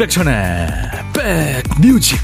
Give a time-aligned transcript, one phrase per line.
[0.00, 0.66] 임백천의
[1.12, 2.18] 백뮤직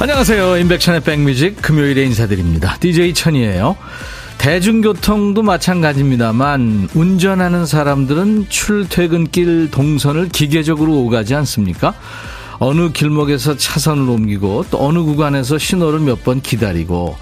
[0.00, 0.56] 안녕하세요.
[0.56, 2.78] 임백천의 백뮤직 금요일에 인사드립니다.
[2.80, 3.76] DJ 천이에요.
[4.48, 11.92] 대중교통도 마찬가지입니다만 운전하는 사람들은 출퇴근길 동선을 기계적으로 오가지 않습니까?
[12.58, 17.18] 어느 길목에서 차선을 옮기고 또 어느 구간에서 신호를 몇 번 기다리고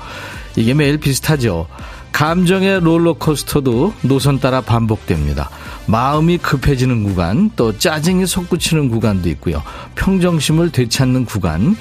[0.54, 1.66] 이게 매일 비슷하죠.
[2.12, 5.50] 감정의 롤러코스터도 노선 따라 반복됩니다.
[5.86, 9.64] 마음이 급해지는 구간, 또 짜증이 솟구치는 구간도 있고요.
[9.96, 11.76] 평정심을 되찾는 구간.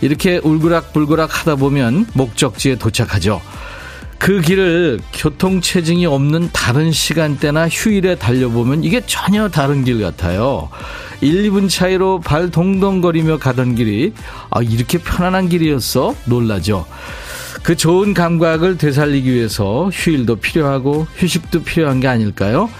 [0.00, 3.40] 이렇게 울그락불그락 하다 보면 목적지에 도착하죠.
[4.18, 10.68] 그 길을 교통체증이 없는 다른 시간대나 휴일에 달려보면 이게 전혀 다른 길 같아요.
[11.20, 14.12] 1, 2분 차이로 발 동동거리며 가던 길이
[14.50, 16.14] 아, 이렇게 편안한 길이었어?
[16.26, 16.86] 놀라죠.
[17.62, 22.70] 그 좋은 감각을 되살리기 위해서 휴일도 필요하고 휴식도 필요한 게 아닐까요?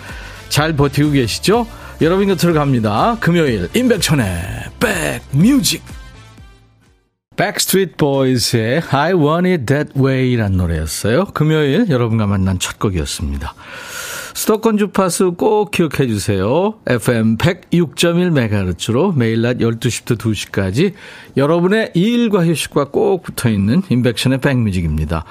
[0.49, 1.67] 잘 버티고 계시죠?
[2.01, 3.17] 여러분 곁으로 갑니다.
[3.21, 4.27] 금요일 임백천의
[4.81, 5.83] 백뮤직
[7.39, 11.27] Backstreet Boys의 I Want It That Way란 노래였어요.
[11.27, 13.55] 금요일 여러분과 만난 첫 곡이었습니다.
[14.35, 16.75] 수도권 주파수 꼭 기억해 주세요.
[16.89, 20.95] FM 106.1MHz로 매일 낮 12시부터 2시까지
[21.37, 25.25] 여러분의 일과 휴식과 꼭 붙어 있는 임백천의 백뮤직입니다.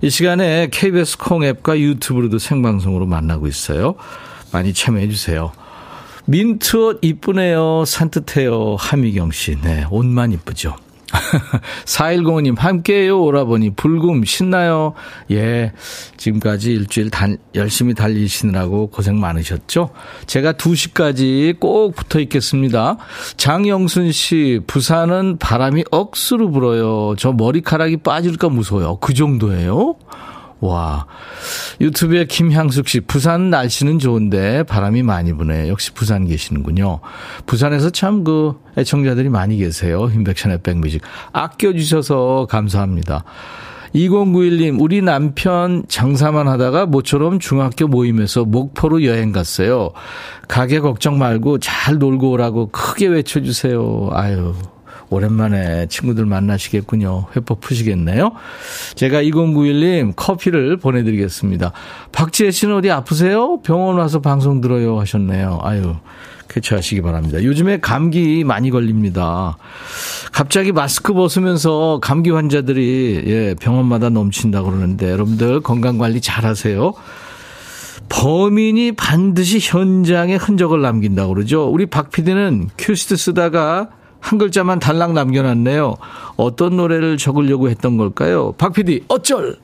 [0.00, 3.96] 이 시간에 KBS 콩 앱과 유튜브로도 생방송으로 만나고 있어요.
[4.50, 5.52] 많이 참여해 주세요.
[6.24, 7.84] 민트옷 이쁘네요.
[7.84, 8.76] 산뜻해요.
[8.78, 9.60] 하미경 씨.
[9.60, 10.76] 네, 옷만 이쁘죠.
[11.84, 13.70] 4105님, 함께해요, 오라버니.
[13.76, 14.94] 불금, 신나요?
[15.30, 15.72] 예,
[16.16, 19.90] 지금까지 일주일 단, 열심히 달리시느라고 고생 많으셨죠?
[20.26, 22.96] 제가 2시까지 꼭 붙어 있겠습니다.
[23.36, 27.14] 장영순 씨, 부산은 바람이 억수로 불어요.
[27.18, 28.98] 저 머리카락이 빠질까 무서워요.
[29.00, 29.96] 그 정도예요?
[30.66, 31.06] 와.
[31.80, 35.68] 유튜브에 김향숙 씨, 부산 날씨는 좋은데 바람이 많이 부네.
[35.68, 37.00] 역시 부산 계시는군요.
[37.46, 40.10] 부산에서 참 그 애청자들이 많이 계세요.
[40.12, 41.02] 인백션의 백뮤직.
[41.32, 43.24] 아껴주셔서 감사합니다.
[43.94, 49.92] 2091님, 우리 남편 장사만 하다가 모처럼 중학교 모임에서 목포로 여행 갔어요.
[50.48, 54.08] 가게 걱정 말고 잘 놀고 오라고 크게 외쳐주세요.
[54.12, 54.54] 아유,
[55.10, 57.26] 오랜만에 친구들 만나시겠군요.
[57.36, 58.32] 회법 푸시겠네요.
[58.94, 61.72] 제가 2091님 커피를 보내드리겠습니다.
[62.12, 63.60] 박지혜 씨는 어디 아프세요?
[63.62, 65.60] 병원 와서 방송 들어요 하셨네요.
[65.62, 65.94] 아유.
[66.48, 67.42] 쾌차하시기 바랍니다.
[67.42, 69.56] 요즘에 감기 많이 걸립니다.
[70.32, 76.94] 갑자기 마스크 벗으면서 감기 환자들이 예, 병원마다 넘친다 그러는데 여러분들 건강 관리 잘 하세요.
[78.08, 81.66] 범인이 반드시 현장에 흔적을 남긴다고 그러죠.
[81.66, 83.88] 우리 박 PD는 큐시트 쓰다가
[84.24, 85.96] 한 글자만 달랑 남겨놨네요.
[86.36, 88.52] 어떤 노래를 적으려고 했던 걸까요?
[88.52, 89.58] 박 PD, 어쩔!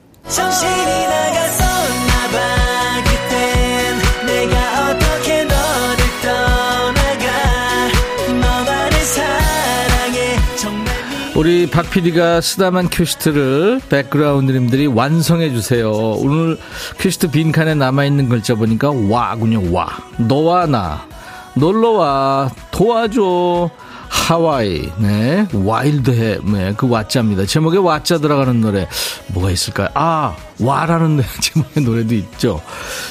[11.36, 15.90] 우리 박 PD가 쓰다만 큐시트를 백그라운드님들이 완성해 주세요.
[15.90, 16.58] 오늘
[16.98, 19.88] 큐시트 빈칸에 남아있는 글자 보니까 와군요, 와.
[20.18, 21.06] 너와 나.
[21.54, 22.50] 놀러와.
[22.70, 23.70] 도와줘.
[24.10, 27.46] 하와이, 네, 와일드해, 네, 그 와짜입니다.
[27.46, 28.88] 제목에 와짜 들어가는 노래
[29.28, 29.88] 뭐가 있을까요?
[29.94, 32.60] 아, 와라는 제목의 노래도 있죠.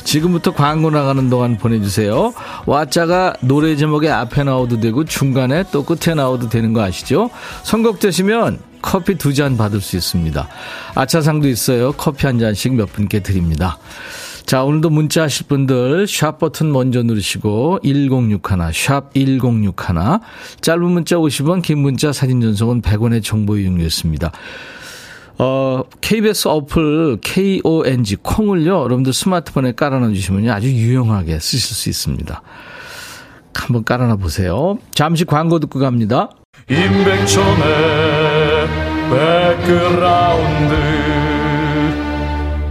[0.03, 2.33] 지금부터 광고 나가는 동안 보내주세요.
[2.65, 7.29] 와짜가 노래 제목에 앞에 나오도 되고 중간에 또 끝에 나오도 되는 거 아시죠?
[7.63, 10.47] 선곡되시면 커피 두 잔 받을 수 있습니다.
[10.95, 11.93] 아차상도 있어요.
[11.93, 13.77] 커피 한 잔씩 몇 분께 드립니다.
[14.49, 19.75] 자, 오늘도 문자 하실 분들 샵 버튼 먼저 누르시고 1061, 샵 1061.
[20.61, 24.31] 짧은 문자 50원, 긴 문자 사진 전송은 100원의 정보 이용료였습니다.
[25.37, 28.85] 어, KBS 어플 KONG 콩을요.
[28.85, 32.41] 여러분들 스마트폰에 깔아 놔 주시면 아주 유용하게 쓰실 수 있습니다.
[33.53, 34.79] 한번 깔아 놔 보세요.
[34.95, 36.31] 잠시 광고 듣고 갑니다.
[36.67, 38.67] 임백천의
[39.11, 41.08] 백그라운드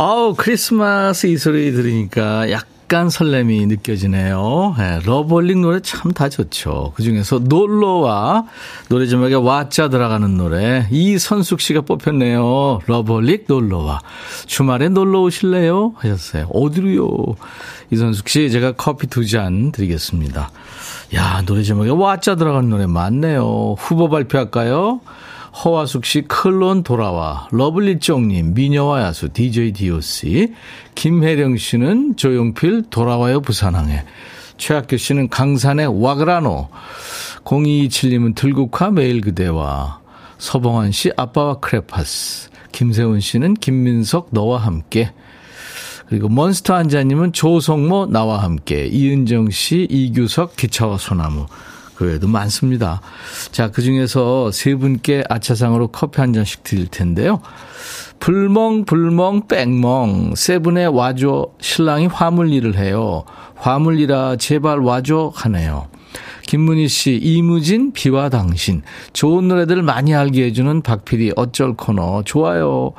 [0.00, 4.76] 아우, 크리스마스 이 소리 들으니까 약간 설렘이 느껴지네요.
[4.78, 6.92] 네, 러브홀릭 노래 참 다 좋죠.
[6.94, 8.44] 그 중에서 놀러와
[8.88, 10.86] 노래 제목에 와자 들어가는 노래.
[10.92, 12.78] 이선숙 씨가 뽑혔네요.
[12.86, 13.98] 러브홀릭 놀러와.
[14.46, 15.94] 주말에 놀러 오실래요?
[15.96, 16.46] 하셨어요.
[16.52, 17.08] 어디로요?
[17.90, 20.50] 이선숙 씨, 제가 커피 두 잔 드리겠습니다.
[21.16, 23.74] 야, 노래 제목에 와자 들어가는 노래 많네요.
[23.76, 25.00] 후보 발표할까요?
[25.64, 30.54] 허화숙 씨, 클론 돌아와, 러블리 쫑님, 미녀와 야수, DJ DOC,
[30.94, 34.04] 김혜령 씨는 조용필, 돌아와요 부산항에,
[34.56, 36.68] 최학규 씨는 강산에 와그라노,
[37.42, 39.98] 0227님은 들국화 매일 그대와,
[40.38, 45.12] 서봉환 씨, 아빠와 크레파스, 김세훈 씨는 김민석, 너와 함께,
[46.08, 51.46] 그리고 몬스터 한자님은 조성모, 나와 함께, 이은정 씨, 이규석, 기차와 소나무,
[51.98, 53.00] 그 외에도 많습니다.
[53.50, 57.40] 자, 그 중에서 세 분께 아차상으로 커피 한 잔씩 드릴 텐데요.
[58.20, 60.36] 불멍, 불멍, 뺑멍.
[60.36, 61.48] 세 분의 와줘.
[61.60, 63.24] 신랑이 화물 일을 해요.
[63.56, 65.32] 화물 일아, 제발 와줘.
[65.34, 65.88] 하네요.
[66.48, 68.80] 김문희 씨, 이무진, 비와 당신.
[69.12, 72.22] 좋은 노래들 많이 알게 해주는 박PD 어쩔 코너.
[72.24, 72.92] 좋아요.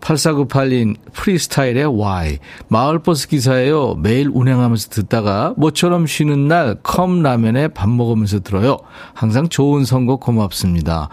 [0.00, 2.38] 8498인 프리스타일의 Y.
[2.66, 3.94] 마을버스 기사예요.
[3.94, 8.78] 매일 운행하면서 듣다가 모처럼 쉬는 날 컵라면에 밥 먹으면서 들어요.
[9.14, 11.08] 항상 좋은 선곡 고맙습니다.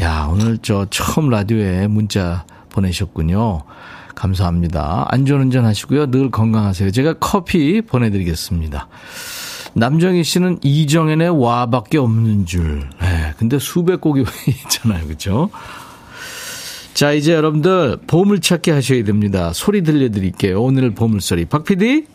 [0.00, 3.60] 야, 오늘 저 처음 라디오에 문자 보내셨군요.
[4.14, 5.04] 감사합니다.
[5.10, 6.10] 안전운전 하시고요.
[6.10, 6.92] 늘 건강하세요.
[6.92, 8.88] 제가 커피 보내드리겠습니다.
[9.76, 12.88] 남정희 씨는 이정현의 와밖에 없는 줄.
[12.98, 14.24] 네, 근데 수백 곡이
[14.64, 15.06] 있잖아요.
[15.06, 15.50] 그죠?
[16.94, 19.52] 자, 이제 여러분들 보물찾기 하셔야 됩니다.
[19.52, 20.62] 소리 들려드릴게요.
[20.62, 21.44] 오늘 보물소리.
[21.44, 22.06] 박 PD?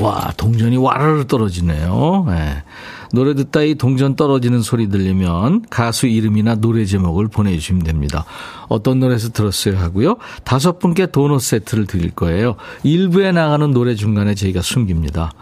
[0.00, 2.24] 와, 동전이 와르르 떨어지네요.
[2.26, 2.64] 네.
[3.12, 8.24] 노래 듣다 이 동전 떨어지는 소리 들리면 가수 이름이나 노래 제목을 보내주시면 됩니다.
[8.68, 10.16] 어떤 노래에서 들었어요 하고요.
[10.42, 12.56] 다섯 분께 도넛 세트를 드릴 거예요.
[12.82, 15.32] 일부에 나가는 노래 중간에 저희가 숨깁니다.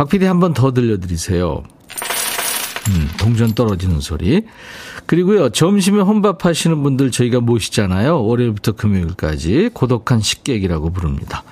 [0.00, 1.62] 박 PD 한 번 더 들려드리세요.
[2.88, 4.46] 음, 동전 떨어지는 소리.
[5.04, 8.24] 그리고요, 점심에 혼밥 하시는 분들 저희가 모시잖아요.
[8.24, 11.42] 월요일부터 금요일까지 고독한 식객이라고 부릅니다.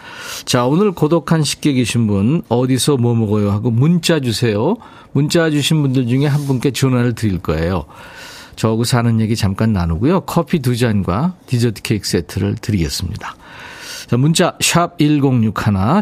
[0.47, 3.51] 자, 오늘 고독한 식객이신 분, 어디서 뭐 먹어요?
[3.51, 4.77] 하고 문자 주세요.
[5.13, 7.85] 문자 주신 분들 중에 한 분께 전화를 드릴 거예요.
[8.57, 10.21] 저하고 사는 얘기 잠깐 나누고요.
[10.21, 13.37] 커피 두 잔과 디저트 케이크 세트를 드리겠습니다.
[14.09, 15.53] 자, 문자 샵 1061,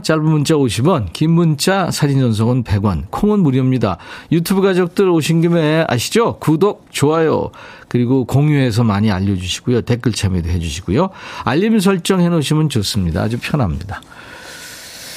[0.01, 3.99] 짧은 문자 50원, 긴 문자 사진 전송은 100원, 콩은 무료입니다.
[4.31, 6.39] 유튜브 가족들 오신 김에 아시죠?
[6.39, 7.51] 구독, 좋아요,
[7.89, 9.81] 그리고 공유해서 많이 알려주시고요.
[9.81, 11.11] 댓글 참여도 해주시고요.
[11.43, 13.23] 알림 설정 해놓으시면 좋습니다.
[13.23, 14.01] 아주 편합니다.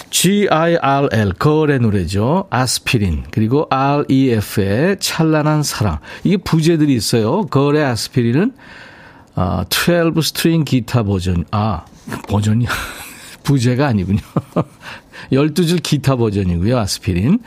[0.09, 2.47] G-I-R-L, 걸의 노래죠.
[2.50, 3.25] 아스피린.
[3.30, 6.00] 그리고 R-E-F의 찬란한 사랑.
[6.24, 7.45] 이게 부제들이 있어요.
[7.45, 8.53] 걸의 아스피린은
[9.36, 11.45] 아, 12 string 기타 버전.
[11.51, 11.86] 아,
[12.27, 12.65] 버전이
[13.44, 14.21] 부제가 아니군요.
[15.31, 16.77] 12줄 기타 버전이고요.
[16.77, 17.39] 아스피린.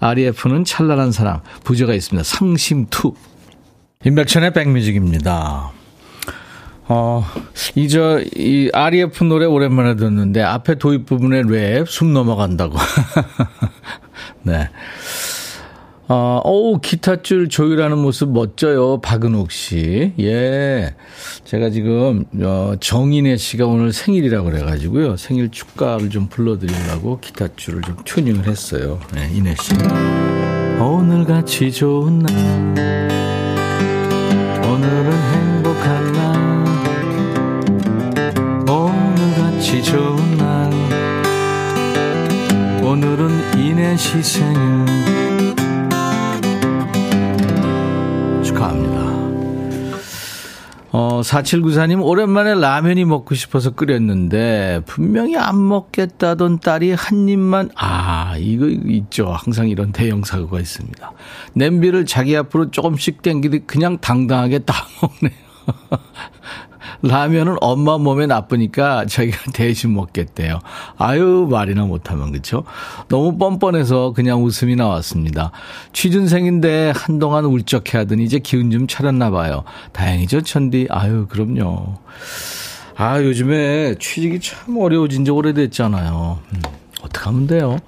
[0.00, 1.42] REF는 찬란한 사랑.
[1.64, 2.24] 부제가 있습니다.
[2.24, 3.14] 상심 two.
[4.04, 5.72] 임백천의 백뮤직입니다.
[6.88, 7.24] 어,
[7.76, 12.76] 이, 저, 이, REF 노래 오랜만에 듣는데, 앞에 도입 부분에 랩, 숨 넘어간다고.
[14.42, 14.70] 네.
[16.12, 19.00] 어, 오, 기타줄 조율하는 모습 멋져요.
[19.00, 20.12] 박은옥 씨.
[20.18, 20.92] 예.
[21.44, 25.16] 제가 지금, 어, 정인혜 씨가 오늘 생일이라고 그래가지고요.
[25.16, 28.98] 생일 축가를 좀 불러드리려고 기타줄을 좀 튜닝을 했어요.
[29.14, 29.72] 네, 인혜 씨.
[30.80, 32.34] 오늘 같이 좋은 날.
[34.64, 36.64] 오늘은 행복한 날.
[38.68, 40.72] 오늘 같이 좋은 날.
[42.82, 44.89] 오늘은 인혜 씨 생일.
[48.60, 49.30] 축하합니다.
[50.92, 58.66] 어, 4794님, 오랜만에 라면이 먹고 싶어서 끓였는데, 분명히 안 먹겠다던 딸이 한 입만, 아, 이거
[58.66, 59.28] 있죠.
[59.30, 61.12] 항상 이런 대형사고가 있습니다.
[61.54, 65.38] 냄비를 자기 앞으로 조금씩 땡기듯 그냥 당당하게 딱 먹네요.
[67.02, 70.60] 라면은 엄마 몸에 나쁘니까 자기가 대신 먹겠대요.
[70.98, 72.64] 아유, 말이나 못하면, 그쵸?
[73.08, 75.52] 너무 뻔뻔해서 그냥 웃음이 나왔습니다.
[75.92, 79.64] 취준생인데 한동안 울적해 하더니 이제 기운 좀 차렸나 봐요.
[79.92, 80.88] 다행이죠, 천디?
[80.90, 81.98] 아유, 그럼요.
[82.96, 86.38] 아, 요즘에 취직이 참 어려워진 지 오래됐잖아요.
[86.52, 86.62] 음,
[87.02, 87.78] 어떡하면 돼요?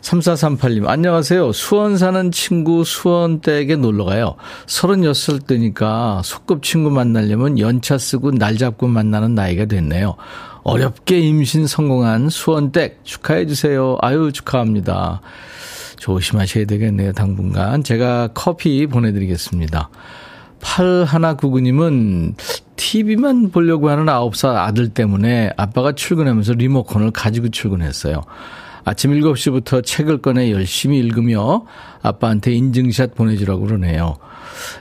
[0.00, 1.52] 3438님, 안녕하세요.
[1.52, 4.36] 수원 사는 친구 수원댁에 놀러 가요.
[4.66, 10.16] 36때니까 소꿉 친구 만나려면 연차 쓰고 날 잡고 만나는 나이가 됐네요.
[10.62, 13.98] 어렵게 임신 성공한 수원댁 축하해주세요.
[14.00, 15.20] 아유, 축하합니다.
[15.98, 17.82] 조심하셔야 되겠네요, 당분간.
[17.82, 19.90] 제가 커피 보내드리겠습니다.
[20.60, 22.34] 8199님은
[22.76, 28.22] TV만 보려고 하는 9살 아들 때문에 아빠가 출근하면서 리모컨을 가지고 출근했어요.
[28.88, 31.66] 아침 7시부터 책을 꺼내 열심히 읽으며
[32.02, 34.16] 아빠한테 인증샷 보내주라고 그러네요.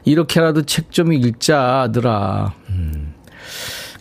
[0.05, 2.53] 이렇게라도 책 좀 읽자, 아들아.
[2.69, 3.13] 음,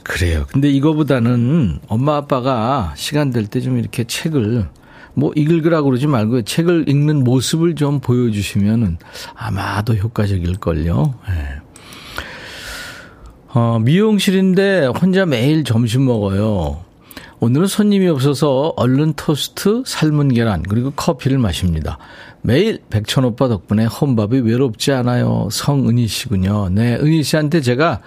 [0.04, 0.46] 그래요.
[0.52, 4.68] 근데 이거보다는 엄마 아빠가 시간 될 때 좀 이렇게 책을
[5.14, 8.98] 뭐 읽으라고 그러지 말고 책을 읽는 모습을 좀 보여주시면은
[9.34, 11.14] 아마도 효과적일걸요.
[11.28, 11.48] 네.
[13.48, 16.85] 어, 미용실인데 혼자 매일 점심 먹어요.
[17.40, 21.98] 오늘은 손님이 없어서 얼른 토스트, 삶은 계란, 그리고 커피를 마십니다.
[22.42, 25.48] 매일 백천 오빠 덕분에 혼밥이 외롭지 않아요.
[25.50, 26.70] 성은희 씨군요.
[26.70, 28.00] 네, 은희 씨한테 제가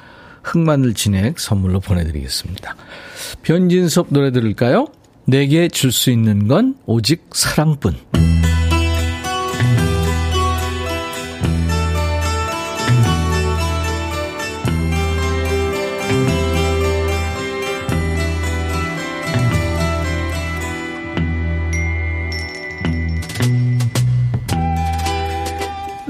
[0.44, 2.76] 흑마늘 진액 선물로 보내드리겠습니다.
[3.44, 4.88] 변진섭 노래 들을까요?
[5.26, 7.94] 내게 줄 수 있는 건 오직 사랑뿐.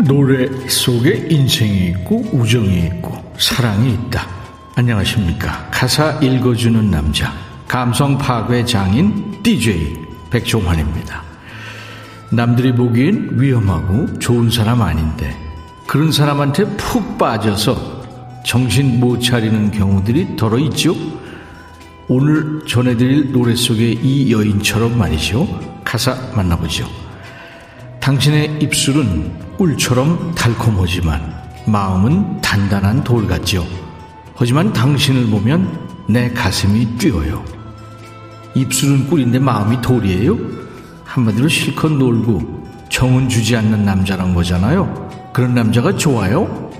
[0.09, 4.27] 노래 속에 인생이 있고 우정이 있고 사랑이 있다.
[4.73, 5.69] 안녕하십니까.
[5.69, 7.31] 가사 읽어주는 남자.
[7.67, 9.95] 감성 파괴 장인 DJ
[10.31, 11.21] 백종환입니다.
[12.31, 15.37] 남들이 보기엔 위험하고 좋은 사람 아닌데
[15.85, 18.01] 그런 사람한테 푹 빠져서
[18.43, 20.95] 정신 못 차리는 경우들이 더러 있죠.
[22.07, 25.47] 오늘 전해드릴 노래 속의 이 여인처럼 말이죠.
[25.83, 27.08] 가사 만나보죠.
[28.01, 31.33] 당신의 입술은 꿀처럼 달콤하지만
[31.65, 33.67] 마음은 단단한 돌 같죠.
[34.35, 37.43] 하지만 당신을 보면 내 가슴이 뛰어요.
[38.55, 40.37] 입술은 꿀인데 마음이 돌이에요?
[41.03, 45.09] 한마디로 실컷 놀고 정은 주지 않는 남자란 거잖아요.
[45.33, 46.71] 그런 남자가 좋아요?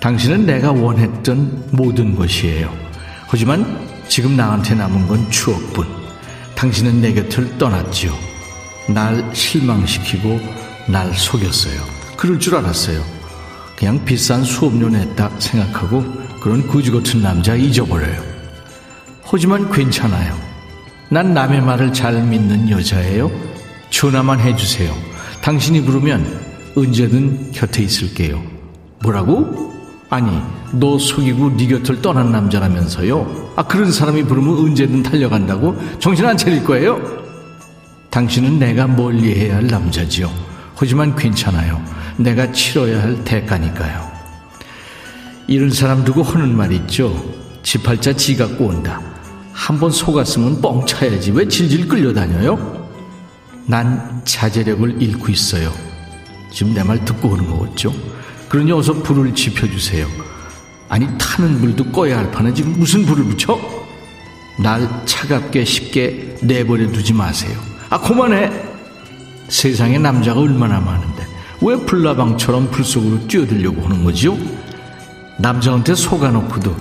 [0.00, 2.72] 당신은 내가 원했던 모든 것이에요.
[3.28, 5.86] 하지만 지금 나한테 남은 건 추억뿐.
[6.56, 8.29] 당신은 내 곁을 떠났지요.
[8.94, 10.40] 날 실망시키고
[10.88, 11.80] 날 속였어요.
[12.16, 13.02] 그럴 줄 알았어요.
[13.76, 16.04] 그냥 비싼 수업료 냈다 생각하고
[16.42, 18.22] 그런 구지 같은 남자 잊어버려요.
[19.22, 20.36] 하지만 괜찮아요.
[21.08, 23.30] 난 남의 말을 잘 믿는 여자예요.
[23.90, 24.92] 전화만 해주세요.
[25.40, 26.40] 당신이 부르면
[26.76, 28.42] 언제든 곁에 있을게요.
[29.02, 29.70] 뭐라고?
[30.10, 30.30] 아니,
[30.72, 33.52] 너 속이고 네 곁을 떠난 남자라면서요?
[33.56, 35.76] 아, 그런 사람이 부르면 언제든 달려간다고?
[36.00, 37.29] 정신 안 차릴 거예요?
[38.10, 40.30] 당신은 내가 멀리해야 할 남자지요.
[40.74, 41.82] 하지만 괜찮아요.
[42.16, 44.10] 내가 치러야 할 대가니까요.
[45.46, 47.14] 이런 사람 두고 하는 말 있죠.
[47.62, 49.00] 지팔자 지가 꼬온다.
[49.52, 52.88] 한번 속았으면 뻥 차야지 왜 질질 끌려다녀요?
[53.66, 55.72] 난 자제력을 잃고 있어요.
[56.50, 57.92] 지금 내 말 듣고 오는 거겠죠?
[58.48, 60.08] 그러니 어서 불을 지펴주세요.
[60.88, 63.56] 아니 타는 불도 꺼야 할 판에 지금 무슨 불을 붙여?
[64.58, 67.69] 날 차갑게 쉽게 내버려 두지 마세요.
[67.90, 68.50] 아 그만해.
[69.48, 71.26] 세상에 남자가 얼마나 많은데
[71.60, 74.38] 왜 불나방처럼 불 속으로 뛰어들려고 하는 거지요?
[75.38, 76.74] 남자한테 속아놓고도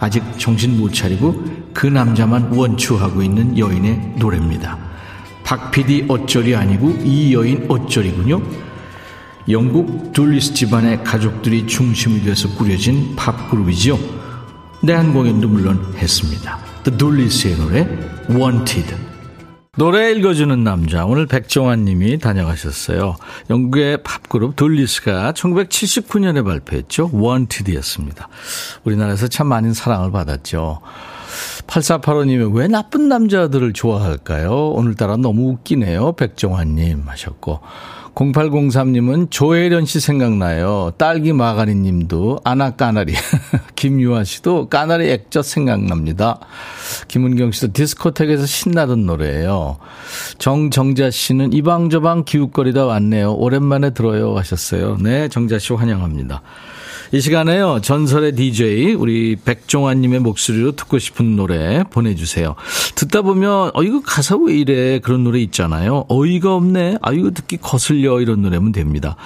[0.00, 4.76] 아직 정신 못 차리고 그 남자만 원추하고 있는 여인의 노래입니다.
[5.44, 8.42] 박PD 어쩔이 아니고 이 여인 어쩔이군요.
[9.48, 13.98] 영국 둘리스 집안의 가족들이 중심이 돼서 꾸려진 팝그룹이죠.
[14.82, 16.58] 내한 공연도 물론 했습니다.
[16.82, 17.88] The Dullis의 노래
[18.28, 18.94] Wanted.
[19.78, 21.06] 노래 읽어주는 남자.
[21.06, 23.14] 오늘 백종환 님이 다녀가셨어요.
[23.48, 27.12] 영국의 팝그룹 돌리스가 1979년에 발표했죠.
[27.14, 28.28] Wanted였습니다.
[28.82, 30.80] 우리나라에서 참 많은 사랑을 받았죠.
[31.68, 34.70] 8485님이 왜 나쁜 남자들을 좋아할까요?
[34.70, 36.14] 오늘따라 너무 웃기네요.
[36.14, 37.60] 백종환 님 하셨고.
[38.18, 40.90] 0803님은 조혜련 씨 생각나요.
[40.98, 43.14] 딸기 마가리 님도 아나 까나리.
[43.76, 46.40] 김유아 씨도 까나리 액젓 생각납니다.
[47.06, 49.78] 김은경 씨도 디스코텍에서 신나던 노래예요.
[50.38, 53.34] 정정자 씨는 이방저방 기웃거리다 왔네요.
[53.34, 54.96] 오랜만에 들어요 하셨어요.
[55.00, 56.42] 네, 정자 씨 환영합니다.
[57.10, 57.80] 이 시간에요.
[57.80, 62.54] 전설의 DJ 우리 백종환님의 목소리로 듣고 싶은 노래 보내주세요.
[62.96, 66.04] 듣다 보면 어 이거 가사 왜 이래 그런 노래 있잖아요.
[66.08, 66.98] 어이가 없네.
[67.00, 69.16] 아 이거 듣기 거슬려 이런 노래면 됩니다.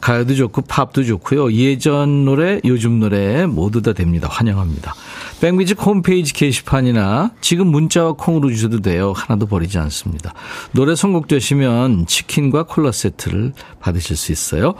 [0.00, 1.52] 가요도 좋고 팝도 좋고요.
[1.52, 4.28] 예전 노래, 요즘 노래 모두 다 됩니다.
[4.30, 4.94] 환영합니다.
[5.40, 9.12] 백미직 홈페이지 게시판이나 지금 문자와 콩으로 주셔도 돼요.
[9.16, 10.32] 하나도 버리지 않습니다.
[10.72, 14.74] 노래 선곡되시면 치킨과 콜라 세트를 받으실 수 있어요.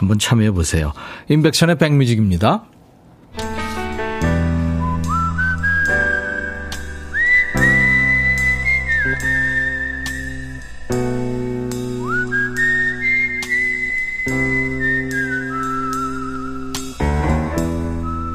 [0.00, 0.94] 한번 참여해 보세요.
[1.28, 2.64] 인백션의 백뮤직입니다.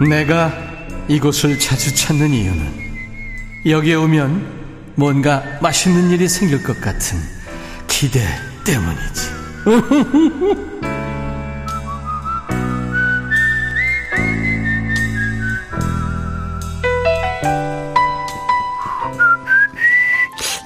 [0.07, 0.53] 내가
[1.07, 2.85] 이곳을 자주 찾는 이유는
[3.65, 7.17] 여기에 오면 뭔가 맛있는 일이 생길 것 같은
[7.87, 8.21] 기대
[8.65, 10.69] 때문이지.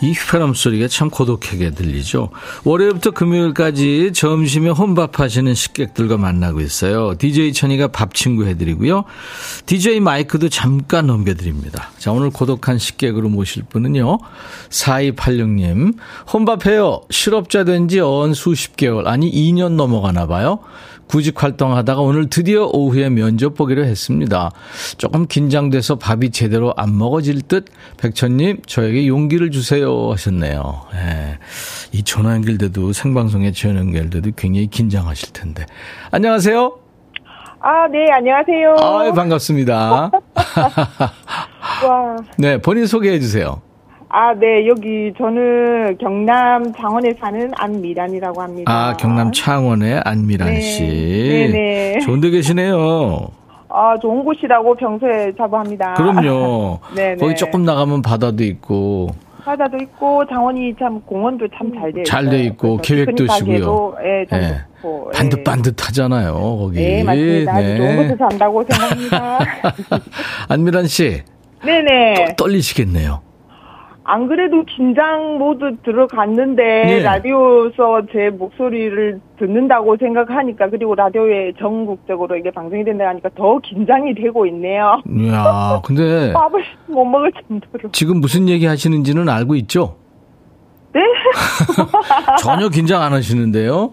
[0.09, 2.29] 이 휘파람 소리가 참 고독하게 들리죠.
[2.63, 7.13] 월요일부터 금요일까지 점심에 혼밥하시는 식객들과 만나고 있어요.
[7.17, 9.03] DJ 천이가 밥 친구 해드리고요.
[9.67, 11.91] DJ 마이크도 잠깐 넘겨드립니다.
[11.99, 14.17] 자, 오늘 고독한 식객으로 모실 분은요.
[14.69, 15.95] 4286님.
[16.33, 17.01] 혼밥해요.
[17.09, 20.59] 실업자 된 지 언 수십 개월, 아니 2년 넘어가나 봐요.
[21.09, 24.51] 구직 활동하다가 오늘 드디어 오후에 면접 보기로 했습니다.
[24.99, 27.65] 조금 긴장돼서 밥이 제대로 안 먹어질 듯
[27.97, 30.81] 백천님 저에게 용기를 주세요 하셨네요.
[30.93, 31.39] 예.
[31.91, 35.65] 이 전화 연결돼도 생방송에 전화 연결돼도 굉장히 긴장하실 텐데.
[36.11, 36.77] 안녕하세요.
[37.61, 38.75] 아, 네, 안녕하세요.
[38.79, 40.11] 아, 반갑습니다.
[41.83, 42.15] 와.
[42.37, 43.61] 네, 본인 소개해 주세요.
[44.11, 48.71] 아, 네, 여기 저는 경남 창원에 사는 안미란이라고 합니다.
[48.71, 50.61] 아, 경남 창원의 안미란 네.
[50.61, 50.83] 씨.
[50.83, 51.99] 네네.
[51.99, 53.27] 좋은 데 계시네요.
[53.69, 55.93] 아, 좋은 곳이라고 평소에 자부합니다.
[55.93, 56.79] 그럼요.
[56.95, 57.17] 네네.
[57.17, 59.09] 거기 조금 나가면 바다도 있고
[59.45, 63.95] 바다도 있고 창원이 참 공원도 참 잘 돼 있고 잘 돼 있고 계획도 시고요.
[64.03, 64.47] 예, 참 예.
[64.81, 65.11] 좋고.
[65.13, 65.17] 예.
[65.17, 66.79] 반듯 반듯하잖아요, 거기.
[66.81, 67.53] 네, 맞습니다.
[67.55, 69.39] 아주 좋은 곳에서 산다고 생각합니다.
[70.49, 71.21] 안미란 씨,
[71.63, 72.35] 네네.
[72.37, 73.21] 떨리시겠네요.
[74.11, 77.01] 안 그래도 긴장 모드 들어갔는데 네.
[77.03, 84.47] 라디오에서 제 목소리를 듣는다고 생각하니까 그리고 라디오에 전국적으로 이게 방송이 된다 하니까 더 긴장이 되고
[84.47, 84.99] 있네요.
[85.07, 87.91] 이야, 근데 밥을 못 먹을 정도로.
[87.91, 89.95] 지금 무슨 얘기 하시는지는 알고 있죠?
[90.93, 91.01] 네?
[92.41, 93.91] 전혀 긴장 안 하시는데요?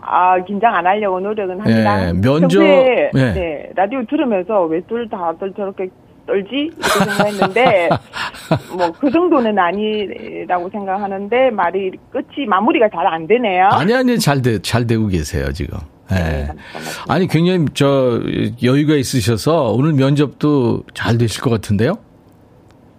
[0.00, 1.96] 아 긴장 안 하려고 노력은 합니다.
[2.10, 3.10] 네, 면접- 네.
[3.12, 5.90] 네, 라디오 들으면서 왜 둘 다들 저렇게
[6.28, 7.88] 떨지 이렇게 생각했는데
[8.76, 13.68] 뭐 그 정도는 아니라고 생각하는데 말이 끝이 마무리가 잘 안 되네요.
[13.72, 15.78] 아니, 아니, 잘, 되, 잘 되고 계세요, 지금.
[16.12, 16.14] 예.
[16.14, 16.48] 네.
[17.08, 18.20] 아니, 굉장히 저,
[18.62, 21.94] 여유가 있으셔서 오늘 면접도 잘 되실 것 같은데요?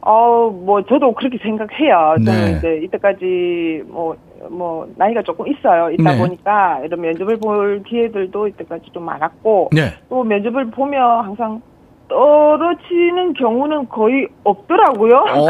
[0.02, 2.16] 어, 뭐, 저도 그렇게 생각해요.
[2.26, 2.58] 저는 네.
[2.58, 4.16] 이제 이때까지 뭐,
[4.50, 5.92] 뭐, 나이가 조금 있어요.
[5.92, 6.18] 있다 네.
[6.18, 9.94] 보니까 이런 면접을 볼 기회들도 이때까지 좀 많았고, 네.
[10.10, 11.62] 또 면접을 보면 항상
[12.10, 15.16] 떨어지는 경우는 거의 없더라고요.
[15.16, 15.48] 어,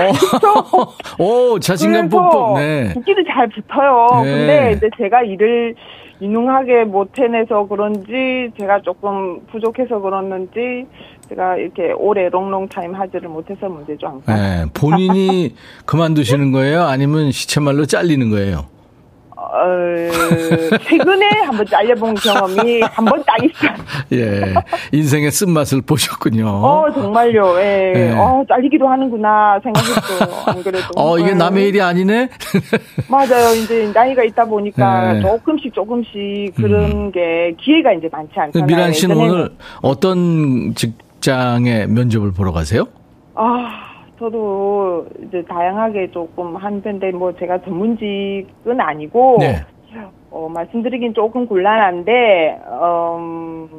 [1.23, 2.93] 오, 자신감 뿜뿜, 네.
[2.93, 4.23] 붙기도 잘 붙어요.
[4.23, 4.31] 네.
[4.31, 5.75] 근데 이제 제가 일을
[6.21, 10.85] 유능하게 못 해내서 그런지 제가 조금 부족해서 그렇는지
[11.29, 14.35] 제가 이렇게 오래 롱롱 타임 하지를 못해서 문제죠 항상.
[14.35, 16.83] 네, 본인이 그만두시는 거예요?
[16.83, 18.65] 아니면 시체말로 잘리는 거예요?
[19.51, 23.71] 어, 최근에 한번 잘려본 경험이 한 번 딱 있어요.
[24.13, 24.53] 예.
[24.91, 26.47] 인생의 쓴맛을 보셨군요.
[26.47, 27.59] 어, 정말요.
[27.59, 27.91] 예.
[27.95, 28.11] 네.
[28.17, 30.41] 어, 잘리기도 하는구나 생각했죠.
[30.45, 30.87] 안 그래도.
[30.95, 31.35] 어, 이게 네.
[31.35, 32.29] 남의 일이 아니네?
[33.09, 33.55] 맞아요.
[33.55, 35.21] 이제 나이가 있다 보니까 네.
[35.21, 38.67] 조금씩 조금씩 그런 게 기회가 이제 많지 않잖아요.
[38.67, 39.49] 미란 씨는 오늘
[39.81, 42.85] 어떤 직장에 면접을 보러 가세요?
[43.35, 43.88] 아,
[44.19, 49.55] 저도 이제 다양하게 조금 한 편인데 뭐 제가 전문직은 아니고 네.
[50.29, 52.61] 어, 말씀드리긴 조금 곤란한데
[53.17, 53.69] 음,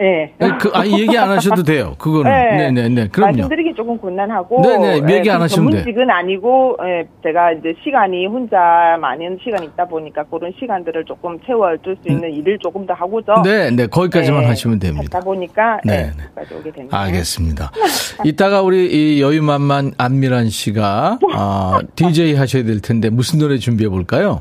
[0.00, 0.32] 네.
[0.38, 1.94] 네, 그, 아, 얘기 안 하셔도 돼요.
[1.98, 2.30] 그거는.
[2.32, 2.70] 네.
[2.72, 3.08] 네네네.
[3.08, 3.32] 그럼요.
[3.32, 5.80] 말씀드리긴 조금 곤란하고 네네, 얘기 안그 하시면 돼요.
[5.82, 11.98] 전문직은 아니고 예, 제가 이제 시간이 혼자 많은 시간이 있다 보니까 그런 시간들을 조금 채워줄
[12.02, 13.34] 수 있는 일을 조금 더 하고죠.
[13.34, 13.42] 음.
[13.42, 13.86] 네, 네.
[13.86, 15.18] 거기까지만 네, 하시면 됩니다.
[15.18, 16.56] 하다 보니까 네, 네, 네.
[16.56, 16.88] 오게 됐네요.
[16.90, 17.70] 알겠습니다.
[18.24, 24.40] 이따가 우리 이 여유만만 안미란 씨가 아, DJ 하셔야 될 텐데 무슨 노래 준비해 볼까요?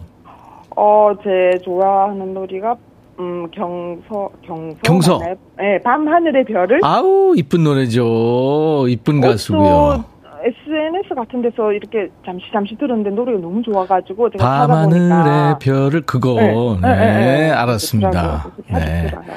[0.78, 2.78] 어, 제 좋아하는 노래가
[3.20, 5.20] 음 경서 경서 경서.
[5.58, 8.86] 네, 밤하늘의 별을 아우 이쁜 노래죠.
[8.88, 10.06] 이쁜 가수고요.
[10.06, 16.36] 또 SNS 같은 데서 이렇게 잠시 잠시 들었는데 노래가 너무 좋아가지고 제가 밤하늘의 별을 그거
[16.36, 17.50] 네, 네, 네, 네.
[17.50, 18.52] 알았습니다.
[18.68, 19.36] 그렇더라고요.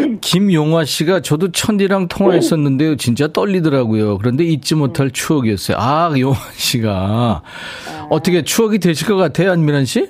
[0.00, 0.18] 네.
[0.20, 2.94] 김용화 씨가 저도 천디랑 통화했었는데요.
[2.96, 4.18] 진짜 떨리더라고요.
[4.18, 5.76] 그런데 잊지 못할 추억이었어요.
[5.80, 7.42] 아, 용화 씨가
[8.10, 10.08] 어떻게 추억이 되실 것 같아요, 안미란 씨?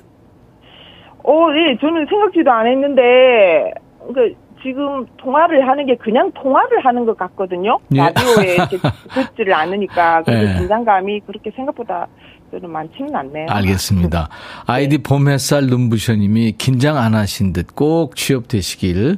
[1.24, 3.72] 어, 예, 저는 생각지도 안 했는데,
[4.14, 7.78] 그, 지금 통화를 하는 게 그냥 통화를 하는 것 같거든요.
[7.94, 7.98] 예.
[7.98, 8.78] 라디오에 이렇게
[9.14, 10.22] 듣지를 않으니까.
[10.22, 10.58] 그래서 예.
[10.58, 12.06] 긴장감이 그렇게 생각보다
[12.50, 13.46] 저는 많지는 않네요.
[13.50, 14.28] 알겠습니다.
[14.66, 19.16] 아이디 봄 햇살 눈부셔님이 긴장 안 하신 듯 꼭 취업되시길.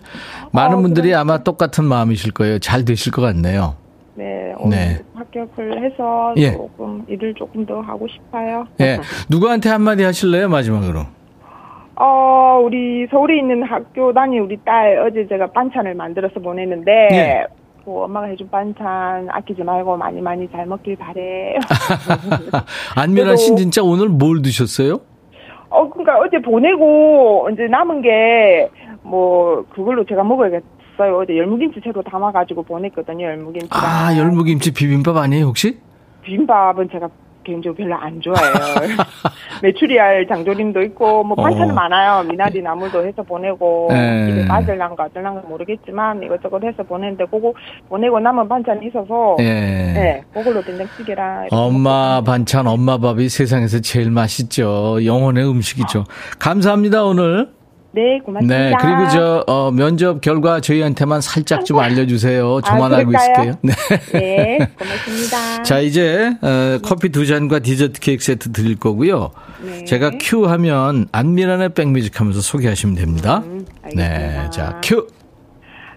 [0.52, 2.58] 많은 어, 분들이 그럼- 아마 똑같은 마음이실 거예요.
[2.58, 3.76] 잘 되실 것 같네요.
[4.16, 4.98] 네, 오늘 네.
[5.14, 6.52] 합격을 해서 예.
[6.52, 8.66] 조금 일을 조금 더 하고 싶어요.
[8.80, 8.98] 예.
[9.28, 11.02] 누구한테 한마디 하실래요, 마지막으로?
[11.98, 17.46] 어, 우리 서울에 있는 학교 다니 우리 딸 어제 제가 반찬을 만들어서 보냈는데, 예.
[17.84, 21.54] 뭐 엄마가 해준 반찬 아끼지 말고 많이 많이 잘 먹길 바래.
[22.96, 25.00] 안미라 그래도- 씨 진짜 오늘 뭘 드셨어요?
[25.70, 28.68] 어, 그러니까 어제 보내고 이제 남은 게
[29.08, 31.16] 뭐 그걸로 제가 먹어야겠어요.
[31.22, 33.24] 어제 열무김치 새로 담아가지고 보냈거든요.
[33.24, 33.68] 열무김치.
[33.70, 35.78] 아, 열무김치 비빔밥 아니에요, 혹시?
[36.22, 37.08] 비빔밥은 제가
[37.46, 38.54] 개인적으로 별로 안 좋아해요.
[39.62, 41.74] 메추리알 장조림도 있고 뭐 반찬은 어.
[41.74, 42.22] 많아요.
[42.24, 44.26] 미나리 나물도 해서 보내고 네.
[44.26, 47.54] 집에 맞을란가 어떨란가 모르겠지만 이것저것 해서 보냈는데 그거
[47.88, 49.44] 보내고 남은 반찬이 있어서 예.
[49.44, 55.04] 네, 그걸로 된장찌개랑 엄마 반찬, 엄마 밥이 세상에서 제일 맛있죠.
[55.04, 56.04] 영혼의 음식이죠.
[56.38, 57.55] 감사합니다, 오늘.
[57.96, 58.58] 네, 고맙습니다.
[58.58, 62.60] 네, 그리고 저, 어, 면접 결과 저희한테만 살짝 좀 알려주세요.
[62.60, 63.12] 저만 아, 알고?
[63.12, 63.54] 있을게요.
[63.62, 63.72] 네.
[64.12, 65.62] 네, 고맙습니다.
[65.62, 69.30] 자, 이제, 어, 커피 두 잔과 디저트 케이크 세트 드릴 거고요.
[69.64, 69.84] 네.
[69.84, 73.42] 제가 큐 하면 안미란의 백뮤직 하면서 소개하시면 됩니다.
[73.46, 73.64] 음.
[73.94, 75.06] 네, 자, 큐.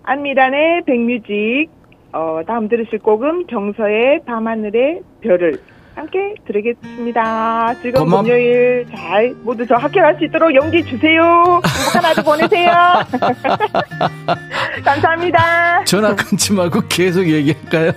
[0.03, 1.67] 안미란의 백뮤직
[2.13, 5.59] 어, 다음 들으실 곡은 병서의 밤하늘의 별을
[5.99, 7.73] 함께 들으겠습니다.
[7.81, 11.21] 즐거운 고맙- 금요일 잘 모두 저 합격할 수 있도록 용기 주세요.
[11.65, 12.71] 행복한 하루 보내세요.
[14.85, 15.83] 감사합니다.
[15.85, 17.91] 전화 끊지 말고 계속 얘기할까요?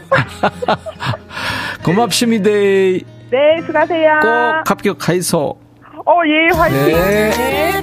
[1.84, 2.50] 고맙습니다.
[2.50, 4.18] 네, 수고하세요.
[4.20, 5.56] 꼭 합격하이소.
[6.04, 6.86] 어, 예, 화이팅.
[6.86, 7.30] 네.
[7.30, 7.82] 네.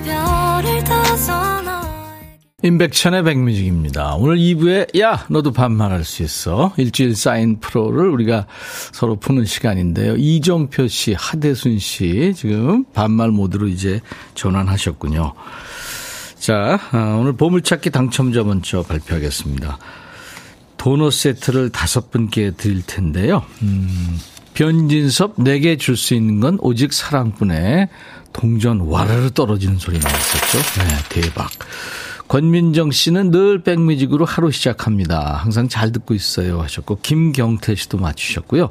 [2.62, 4.16] 임백천의 백뮤직입니다.
[4.16, 6.74] 오늘 2부에 야 너도 반말할 수 있어.
[6.78, 8.48] 일주일 쌓인 프로를 우리가
[8.92, 10.16] 서로 푸는 시간인데요.
[10.18, 14.02] 이종표 씨, 하대순 씨 지금 반말 모드로 이제
[14.36, 15.34] 전환하셨군요.
[16.38, 19.78] 자 아, 오늘 보물찾기 당첨자 먼저 발표하겠습니다.
[20.78, 23.44] 도넛 세트를 다섯 분께 드릴 텐데요.
[23.62, 24.18] 음,
[24.54, 27.88] 변진섭 내게 줄 수 있는 건 오직 사랑뿐에
[28.34, 30.58] 동전 와르르 떨어지는 소리 나왔었죠.
[30.82, 31.50] 네, 대박.
[32.30, 35.34] 권민정 씨는 늘 백뮤직으로 하루 시작합니다.
[35.44, 38.70] 항상 잘 듣고 있어요 하셨고 김경태 씨도 맞추셨고요.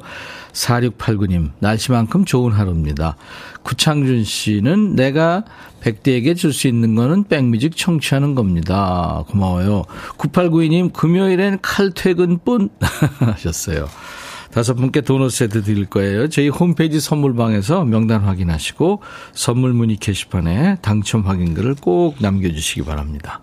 [0.53, 3.17] 4689님 날씨만큼 좋은 하루입니다.
[3.63, 5.43] 구창준 씨는 내가
[5.81, 9.23] 백대에게 줄 수 있는 거는 백뮤직 청취하는 겁니다.
[9.27, 9.83] 고마워요.
[10.17, 12.69] 9892님 금요일엔 칼퇴근뿐
[13.19, 13.87] 하셨어요.
[14.51, 16.27] 다섯 분께 도넛 세트 드릴 거예요.
[16.29, 19.01] 저희 홈페이지 선물방에서 명단 확인하시고
[19.33, 23.41] 선물 문의 게시판에 당첨 확인글을 꼭 남겨주시기 바랍니다.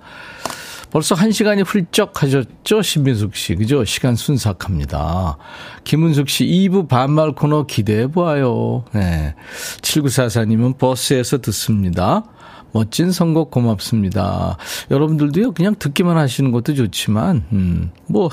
[0.91, 2.81] 벌써 한 시간이 훌쩍 하셨죠?
[2.81, 3.55] 신민숙 씨.
[3.55, 3.85] 그죠?
[3.85, 5.37] 시간 순삭합니다.
[5.85, 8.85] 김은숙 씨, 2부 반말 코너 기대해 보아요.
[8.93, 9.35] 네.
[9.83, 12.25] 7944님은 버스에서 듣습니다.
[12.73, 14.57] 멋진 선곡 고맙습니다.
[14.91, 18.31] 여러분들도요, 그냥 듣기만 하시는 것도 좋지만, 음, 뭐,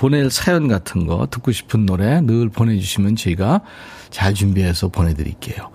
[0.00, 3.60] 보낼 사연 같은 거, 듣고 싶은 노래 늘 보내주시면 저희가
[4.08, 5.70] 잘 준비해서 보내드릴게요.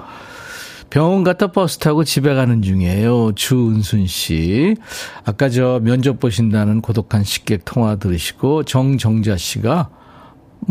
[0.90, 3.34] 병원 갔다 버스 타고 집에 가는 중이에요.
[3.36, 4.78] 주은순 씨.
[5.26, 9.92] 아까 저 면접 보신다는 고독한 식객 통화 들으시고 정정자 씨가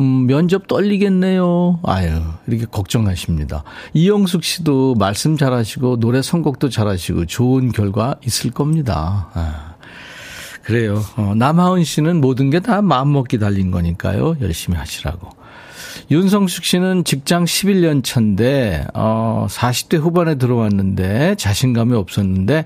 [0.00, 1.78] 음, 면접 떨리겠네요.
[1.84, 3.62] 아유, 이렇게 걱정하십니다.
[3.92, 9.30] 이영숙 씨도 말씀 잘하시고 노래 선곡도 잘하시고 좋은 결과 있을 겁니다.
[9.34, 9.73] 아,
[10.64, 11.04] 그래요.
[11.16, 14.36] 어, 남하은 씨는 모든 게 다 마음먹기 달린 거니까요.
[14.40, 15.28] 열심히 하시라고.
[16.10, 22.64] 윤성숙 씨는 직장 11년 차인데, 어, 40대 후반에 들어왔는데, 자신감이 없었는데,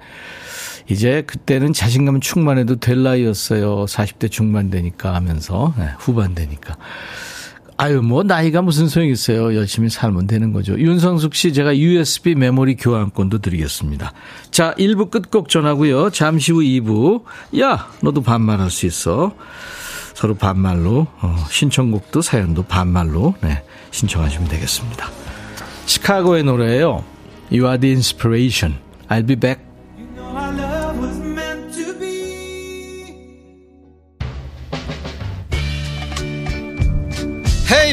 [0.88, 3.84] 이제 그때는 자신감 충만해도 될 나이였어요.
[3.86, 6.76] 40대 중반 되니까 하면서, 네, 후반 되니까.
[7.80, 9.54] 아유, 뭐, 나이가 무슨 소용이 있어요.
[9.54, 10.76] 열심히 살면 되는 거죠.
[10.76, 14.12] 윤성숙 씨, 제가 USB 메모리 교환권도 드리겠습니다.
[14.50, 16.10] 자, 1부 끝곡 전하고요.
[16.10, 17.22] 잠시 후 2부.
[17.60, 19.32] 야, 너도 반말할 수 있어.
[20.14, 23.62] 서로 반말로, 어, 신청곡도 사연도 반말로, 네,
[23.92, 25.08] 신청하시면 되겠습니다.
[25.86, 27.04] 시카고의 노래예요
[27.52, 28.76] You are the inspiration.
[29.08, 29.67] I'll be back.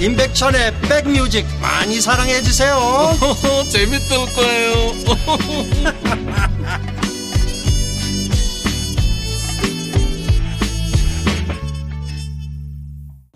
[0.00, 2.78] 임백천의 백뮤직 많이 사랑해 주세요
[3.70, 4.92] 재밌을 거예요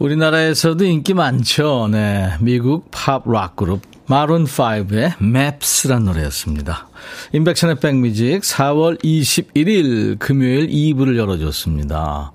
[0.04, 1.88] 우리나라에서도 인기 많죠.
[1.90, 2.34] 네.
[2.40, 6.88] 미국 팝 락 그룹 마룬5의 Maps란 노래였습니다.
[7.32, 12.32] 임백천의 백뮤직 4월 21일 금요일 2부를 열어줬습니다.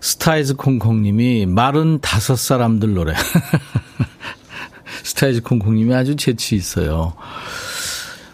[0.00, 3.14] 스타이즈 콩콩님이 마른 다섯 사람들 노래.
[5.04, 7.14] 스타이즈 콩콩님이 아주 재치 있어요.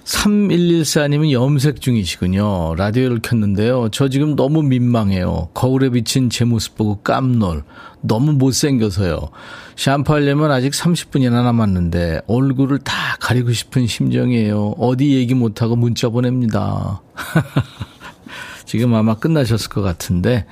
[0.05, 2.76] 3114님은 염색 중이시군요.
[2.76, 3.88] 라디오를 켰는데요.
[3.90, 5.48] 저 지금 너무 민망해요.
[5.52, 7.64] 거울에 비친 제 모습 보고 깜놀.
[8.02, 9.31] 너무 못생겨서요.
[9.74, 14.76] 샴푸하려면 아직 30분이나 남았는데 얼굴을 다 가리고 싶은 심정이에요.
[14.79, 17.02] 어디 얘기 못하고 문자 보냅니다.
[18.64, 20.46] 지금 아마 끝나셨을 것 같은데,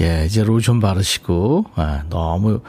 [0.00, 2.60] 예, 이제 로션 바르시고, 아, 너무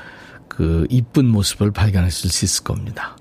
[0.47, 3.17] 그 이쁜 모습을 발견하실 수 있을 겁니다.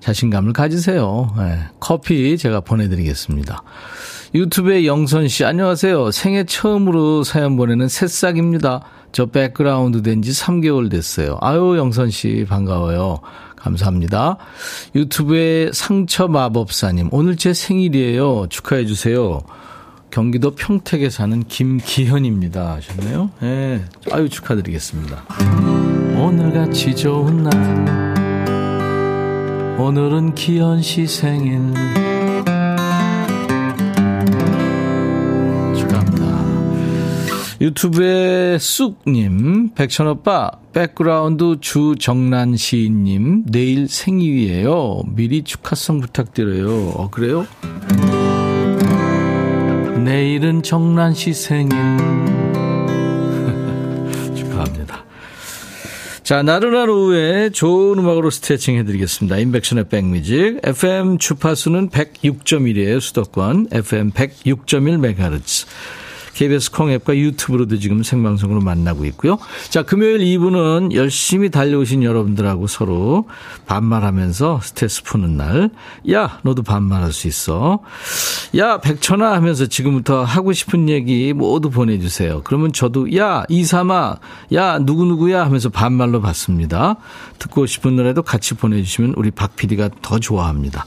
[0.00, 1.34] 자신감을 가지세요.
[1.36, 3.62] 네, 커피 제가 보내드리겠습니다.
[4.34, 6.10] 유튜브에 영선 씨, 안녕하세요.
[6.10, 8.82] 생애 처음으로 사연 보내는 새싹입니다.
[9.10, 11.38] 저 백그라운드 된 지 3개월 됐어요.
[11.40, 13.20] 아유, 영선 씨, 반가워요.
[13.56, 14.36] 감사합니다.
[14.94, 18.46] 유튜브에 상처 마법사님, 오늘 제 생일이에요.
[18.50, 19.40] 축하해주세요.
[20.10, 22.74] 경기도 평택에 사는 김기현입니다.
[22.74, 23.30] 하셨네요.
[23.42, 23.46] 예.
[23.46, 25.24] 네, 아유, 축하드리겠습니다.
[26.16, 28.18] 오늘같이 좋은 날.
[29.78, 31.60] 오늘은 기현 씨 생일
[35.76, 36.28] 축하합니다.
[37.60, 45.02] 유튜브에 쑥님, 백천오빠, 백그라운드 주정란 시인님, 내일 생일이에요.
[45.08, 46.90] 미리 축하송 부탁드려요.
[46.90, 47.46] 어, 그래요?
[50.04, 51.76] 내일은 정란 씨 생일.
[56.28, 59.38] 자, 나른한 오후에 좋은 음악으로 스트레칭 해드리겠습니다.
[59.38, 60.60] 인백션의 백뮤직.
[60.62, 63.68] FM 주파수는 106.1이에요, 수도권.
[63.72, 65.66] FM 106.1MHz.
[66.38, 69.38] KBS 콩앱과 유튜브로도 지금 생방송으로 만나고 있고요.
[69.70, 73.26] 자, 금요일 2부는 열심히 달려오신 여러분들하고 서로
[73.66, 75.70] 반말하면서 스트레스 푸는 날.
[76.12, 77.80] 야, 너도 반말할 수 있어.
[78.56, 82.42] 야, 백천아 하면서 지금부터 하고 싶은 얘기 모두 보내주세요.
[82.44, 84.18] 그러면 저도 야, 이삼아,
[84.54, 86.98] 야, 누구누구야 하면서 반말로 받습니다.
[87.40, 90.86] 듣고 싶은 노래도 같이 보내주시면 우리 박 PD가 더 좋아합니다.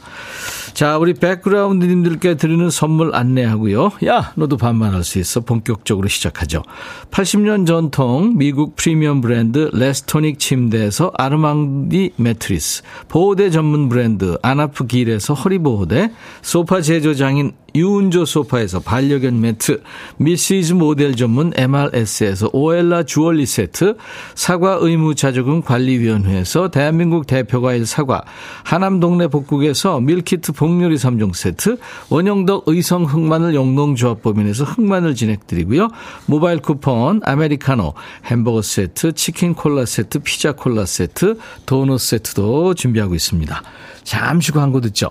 [0.74, 3.92] 자, 우리 백그라운드님들께 드리는 선물 안내하고요.
[4.06, 5.40] 야, 너도 반말할 수 있어.
[5.40, 6.62] 본격적으로 시작하죠.
[7.10, 16.10] 80년 전통 미국 프리미엄 브랜드 레스토닉 침대에서 아르망디 매트리스, 보호대 전문 브랜드 아나프 길에서 허리보호대,
[16.40, 19.82] 소파 제조장인 유운조 소파에서 반려견 매트,
[20.18, 23.96] 미시즈 모델 전문 MRS에서 오엘라 주얼리 세트,
[24.34, 28.22] 사과 의무 자조금 관리위원회에서 대한민국 대표과일 사과,
[28.64, 31.78] 하남 동네 복국에서 밀키트 복요리 3종 세트,
[32.10, 35.88] 원형덕 의성 흑마늘 영농조합법인에서 흑마늘 진행드리고요.
[36.26, 37.94] 모바일 쿠폰, 아메리카노,
[38.26, 43.62] 햄버거 세트, 치킨 콜라 세트, 피자 콜라 세트, 도넛 세트도 준비하고 있습니다.
[44.04, 45.10] 잠시 광고 듣죠.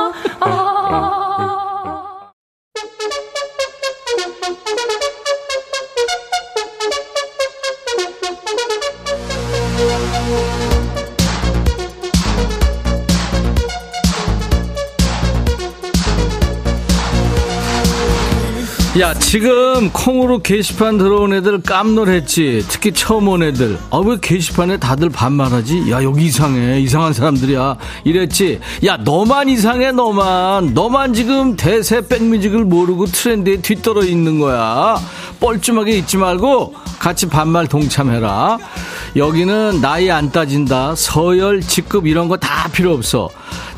[18.99, 22.65] 야, 지금 콩으로 게시판 들어온 애들 깜놀했지.
[22.67, 23.77] 특히 처음 온 애들.
[23.89, 25.89] 아, 왜 게시판에 다들 반말하지?
[25.89, 26.77] 야, 여기 이상해.
[26.81, 27.77] 이상한 사람들이야.
[28.03, 28.59] 이랬지.
[28.85, 30.73] 야, 너만 이상해, 너만.
[30.73, 34.99] 너만 지금 대세 백뮤직을 모르고 트렌드에 뒤떨어 있는 거야.
[35.39, 38.57] 뻘쭘하게 있지 말고 같이 반말 동참해라.
[39.15, 40.95] 여기는 나이 안 따진다.
[40.95, 43.29] 서열, 직급 이런 거 다 필요 없어.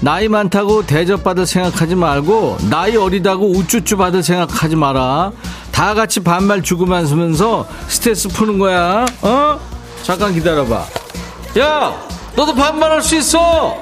[0.04, 5.32] 나이 많다고 대접받을 생각하지 말고 나이 어리다고 우쭈쭈 받을 생각하지 마라.
[5.72, 9.06] 다 같이 반말 주고만 쓰면서 스트레스 푸는 거야.
[9.22, 9.60] 어?
[10.04, 10.86] 잠깐 기다려봐.
[11.58, 11.94] 야,
[12.36, 13.78] 너도 반말할 수 있어.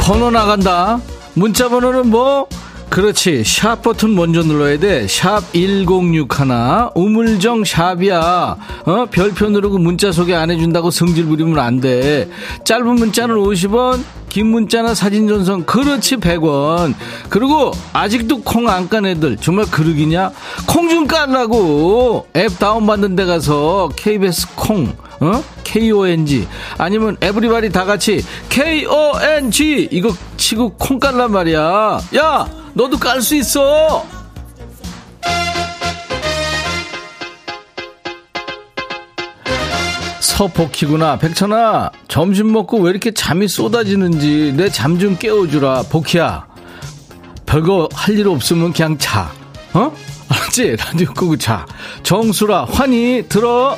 [0.00, 1.00] 번호 나간다.
[1.32, 2.46] 문자 번호는 뭐?
[2.90, 3.44] 그렇지.
[3.44, 5.06] 샵 버튼 먼저 눌러야 돼.
[5.06, 6.90] 샵 1061.
[6.94, 8.56] 우물정 샵이야.
[8.86, 9.06] 어?
[9.10, 12.28] 별표 누르고 문자 소개 안 해준다고 성질 부리면 안 돼.
[12.64, 16.94] 짧은 문자는 50원, 긴 문자나 사진 전송 그렇지 100원.
[17.28, 20.30] 그리고 아직도 콩 안 깐 애들 정말 그러기냐?
[20.66, 22.26] 콩좀 깔라고.
[22.36, 25.42] 앱 다운받는 데 가서 KBS 콩 어?
[25.64, 26.46] KONG
[26.78, 32.00] 아니면 에브리바디 다 같이 KONG 이거 치고 콩 깔란 말이야.
[32.16, 32.46] 야,
[32.78, 34.06] 너도 깔 수 있어.
[40.20, 41.18] 서복희구나.
[41.18, 45.84] 백천아, 점심 먹고 왜 이렇게 잠이 쏟아지는지 내 잠 좀 깨워주라.
[45.90, 46.46] 복희야,
[47.46, 49.30] 별거 할 일 없으면 그냥 자.
[49.74, 49.92] 어?
[50.28, 50.76] 알았지?
[50.76, 51.66] 라디오 끄고 자.
[52.02, 53.76] 정수라, 환희, 들어.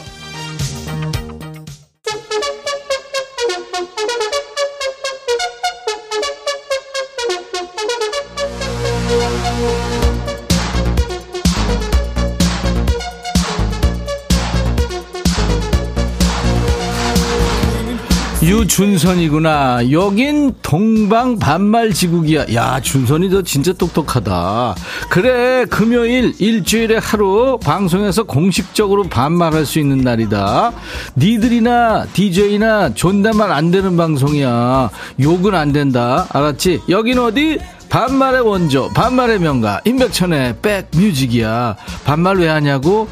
[18.42, 19.90] 유준선이구나.
[19.90, 22.46] 여긴 동방 반말 지국이야.
[22.54, 24.76] 야, 준선이 너 진짜 똑똑하다.
[25.10, 30.72] 그래, 금요일 일주일에 하루 방송에서 공식적으로 반말할 수 있는 날이다.
[31.16, 34.88] 니들이나 DJ나 존댓말 안 되는 방송이야.
[35.20, 36.26] 욕은 안 된다.
[36.30, 36.82] 알았지?
[36.88, 37.58] 여긴 어디?
[37.90, 41.76] 반말의 원조, 반말의 명가, 임백천의 백뮤직이야.
[42.04, 43.08] 반말 왜 하냐고?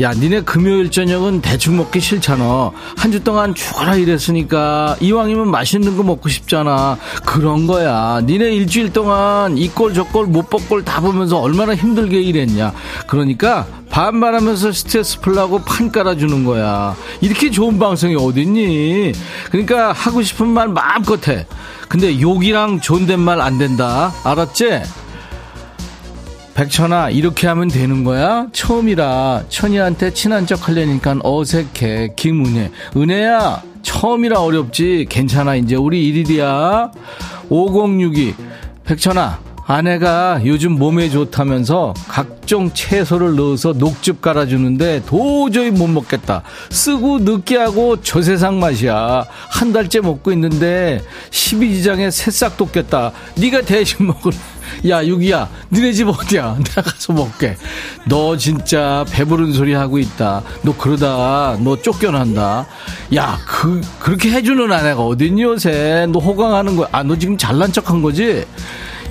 [0.00, 2.70] 야, 니네 금요일 저녁은 대충 먹기 싫잖아.
[2.96, 6.98] 한 주 동안 죽어라 일했으니까 이왕이면 맛있는 거 먹고 싶잖아.
[7.24, 8.20] 그런 거야.
[8.24, 12.72] 니네 일주일 동안 이꼴 저꼴 못 벗골 다 보면서 얼마나 힘들게 일했냐.
[13.06, 16.96] 그러니까 반말하면서 스트레스 풀라고 판 깔아주는 거야.
[17.20, 19.12] 이렇게 좋은 방송이 어딨니?
[19.52, 21.46] 그러니까 하고 싶은 말 마음껏 해.
[21.88, 24.12] 근데 욕이랑 존댓말 안 된다.
[24.24, 24.80] 알았지?
[26.54, 28.46] 백천아 이렇게 하면 되는 거야?
[28.52, 36.92] 처음이라 천이한테 친한 척 하려니까 어색해 김은혜 은혜야 처음이라 어렵지 괜찮아 이제 우리 일일이야
[37.50, 38.34] 5062
[38.84, 46.42] 백천아 아내가 요즘 몸에 좋다면서 각종 채소를 넣어서 녹즙 깔아주는데 도저히 못 먹겠다.
[46.70, 49.24] 쓰고 느끼하고 저 세상 맛이야.
[49.48, 53.12] 한 달째 먹고 있는데 12지장에 새싹 돋겠다.
[53.40, 54.32] 네가 대신 먹을
[54.88, 56.56] 야, 유기야, 니네 집 어디야?
[56.64, 57.56] 내가 가서 먹게.
[58.06, 60.42] 너 진짜 배부른 소리 하고 있다.
[60.62, 62.66] 너 그러다 너 쫓겨난다.
[63.14, 66.06] 야, 그, 그렇게 해주는 아내가 어딨니 요새?
[66.10, 66.88] 너 호강하는 거야.
[66.92, 68.44] 아, 너 지금 잘난 척 한 거지?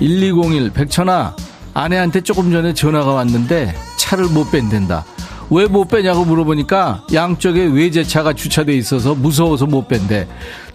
[0.00, 1.36] 1201, 백천아,
[1.74, 5.04] 아내한테 조금 전에 전화가 왔는데 차를 못 뺀댄다.
[5.54, 10.26] 왜 못 빼냐고 물어보니까 양쪽에 외제차가 주차돼 있어서 무서워서 못 뺀대.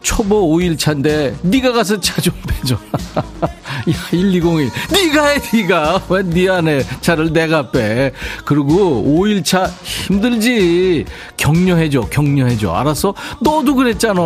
[0.01, 2.75] 초보 5일차인데 네가 가서 차 좀 빼줘.
[3.45, 4.69] 야 1201.
[4.91, 6.01] 네가 해 네가.
[6.09, 8.11] 왜네 아내 차를 내가 빼.
[8.45, 11.05] 그리고 5일차 힘들지.
[11.37, 12.71] 격려해줘 격려해줘.
[12.71, 13.13] 알았어?
[13.41, 14.21] 너도 그랬잖아.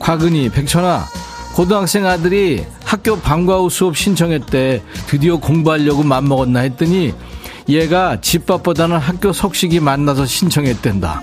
[0.00, 1.04] 곽은희 백천아
[1.54, 4.82] 고등학생 아들이 학교 방과 후 수업 신청했대.
[5.06, 7.14] 드디어 공부하려고 맘먹었나 했더니
[7.68, 11.22] 얘가 집밥보다는 학교 속식이 만나서 신청했댄다.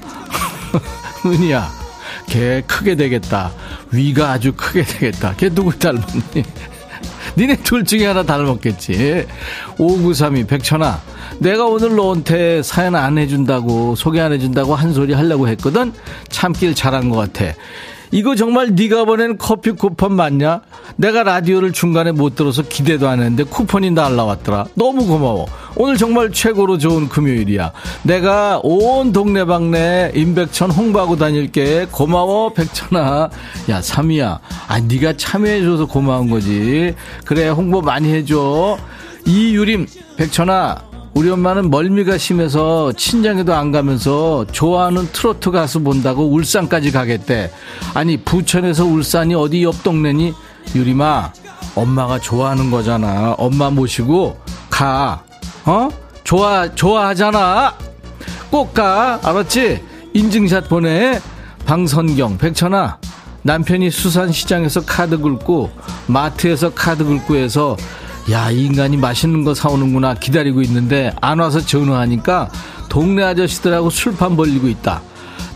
[1.25, 1.71] 은희야,
[2.27, 3.51] 걔 크게 되겠다.
[3.91, 5.35] 위가 아주 크게 되겠다.
[5.37, 6.43] 걔 누구 닮았니?
[7.37, 9.27] 니네 둘 중에 하나 닮았겠지.
[9.77, 11.01] 5932 백천아,
[11.39, 15.93] 내가 오늘 너한테 사연 안 해준다고 소개 안 해준다고 한 소리 하려고 했거든.
[16.29, 17.53] 참길 잘한 것 같아.
[18.11, 20.61] 이거 정말 네가 보낸 커피 쿠폰 맞냐?
[20.97, 24.65] 내가 라디오를 중간에 못 들어서 기대도 안 했는데 쿠폰이 날라왔더라.
[24.75, 25.47] 너무 고마워.
[25.75, 27.71] 오늘 정말 최고로 좋은 금요일이야.
[28.03, 31.87] 내가 온 동네방네 임백천 홍보하고 다닐게.
[31.89, 33.29] 고마워 백천아.
[33.69, 34.39] 야 삼이야.
[34.67, 36.93] 아 네가 참여해줘서 고마운 거지.
[37.23, 38.77] 그래 홍보 많이 해줘.
[39.25, 40.90] 이유림 백천아.
[41.13, 47.51] 우리 엄마는 멀미가 심해서 친정에도 안 가면서 좋아하는 트로트 가수 본다고 울산까지 가겠대.
[47.93, 50.33] 아니 부천에서 울산이 어디 옆 동네니?
[50.73, 51.33] 유림아
[51.75, 53.33] 엄마가 좋아하는 거잖아.
[53.37, 54.37] 엄마 모시고
[54.69, 55.23] 가.
[55.65, 55.89] 어?
[56.23, 57.75] 좋아 좋아하잖아.
[58.49, 59.19] 꼭 가.
[59.21, 59.83] 알았지?
[60.13, 61.19] 인증샷 보내.
[61.65, 62.97] 방선경 백천아
[63.43, 65.69] 남편이 수산시장에서 카드 긁고
[66.07, 67.77] 마트에서 카드 긁고 해서
[68.29, 72.49] 야, 이 인간이 맛있는 거 사오는구나 기다리고 있는데 안 와서 전화하니까
[72.87, 75.01] 동네 아저씨들하고 술판 벌리고 있다.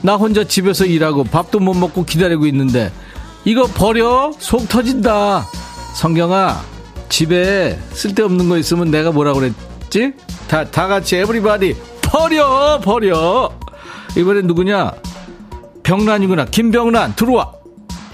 [0.02, 2.92] 나 혼자 집에서 일하고 밥도 못 먹고 기다리고 있는데
[3.44, 4.32] 이거 버려?
[4.40, 5.46] 속 터진다.
[5.94, 6.62] 성경아,
[7.10, 10.14] 집에 쓸데없는 거 있으면 내가 뭐라 그랬지?
[10.48, 12.80] 다, 다 같이 에브리바디 버려!
[12.84, 13.52] 버려!
[14.18, 14.92] 이번엔 누구냐?
[15.84, 16.46] 병란이구나.
[16.46, 17.54] 김병란, 들어와.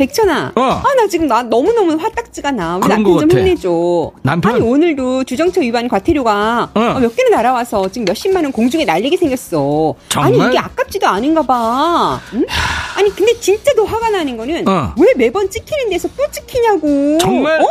[0.06, 0.54] 백천아.
[0.56, 0.62] 어.
[0.62, 2.78] 아, 나 지금 나 너무너무 화딱지가 나.
[2.78, 3.40] 우리 남편 것좀 같아.
[3.40, 4.12] 혼내줘.
[4.24, 4.56] 남편?
[4.56, 6.80] 아니, 오늘도 주정차 위반 과태료가 어.
[6.80, 9.94] 어, 몇 개나 날아와서 지금 몇십만 원 공중에 날리게 생겼어.
[10.10, 10.34] 정말?
[10.34, 12.20] 아니, 이게 아깝지도 않은가 봐.
[12.34, 12.46] 응?
[12.98, 14.96] 아니, 근데 진짜 더 화가 나는 거는 어.
[14.98, 17.20] 왜 매번 찍히는 데서 또 찍히냐고.
[17.20, 17.62] 정말?
[17.62, 17.68] 어?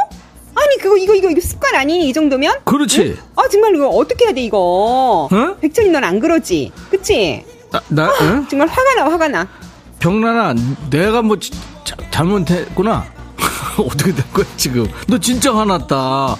[0.54, 2.08] 아니, 그거, 이거, 이거, 이거 습관 아니니?
[2.08, 2.58] 이 정도면?
[2.64, 3.16] 그렇지.
[3.34, 5.28] 아, 정말 이거 어떻게 해야 돼, 이거.
[5.32, 5.56] 어?
[5.60, 6.70] 백천이 넌 안 그러지?
[6.90, 7.44] 그치?
[7.72, 8.46] 나, 나 응?
[8.48, 9.48] 정말 화가 나, 화가 나.
[10.00, 10.54] 병란아,
[10.90, 11.52] 내가 뭐 지-
[11.84, 13.04] 자- 잘못했구나.
[13.78, 14.86] 어떻게 된 거야 지금?
[15.06, 16.36] 너 진짜 화났다.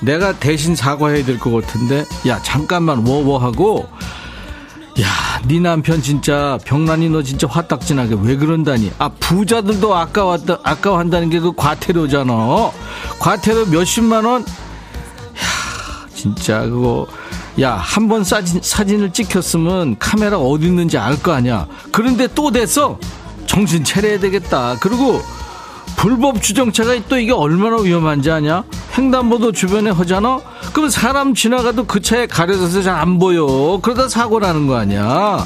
[0.00, 3.88] 내가 대신 사과해야 될 것 같은데, 야 잠깐만 워워 하고,
[5.00, 5.06] 야,
[5.46, 8.92] 네 남편 진짜 병란이 너 진짜 화딱지나게 왜 그런다니?
[8.98, 12.70] 아 부자들도 아까웠다 아까워한다는 게 그 과태료잖아.
[13.20, 14.42] 과태료 몇십만 원.
[14.42, 14.46] 야,
[16.14, 17.06] 진짜 그거.
[17.60, 21.66] 야, 한 번 사진, 사진을 찍혔으면 카메라 어디 있는지 알 거 아니야.
[21.90, 22.98] 그런데 또 됐어?
[23.46, 24.76] 정신 차려야 되겠다.
[24.80, 25.20] 그리고
[25.96, 28.62] 불법 주정차가 또 이게 얼마나 위험한지 아냐?
[28.96, 30.40] 횡단보도 주변에 하잖아?
[30.72, 33.80] 그럼 사람 지나가도 그 차에 가려져서 잘 안 보여.
[33.82, 35.44] 그러다 사고 나는 거 아니야?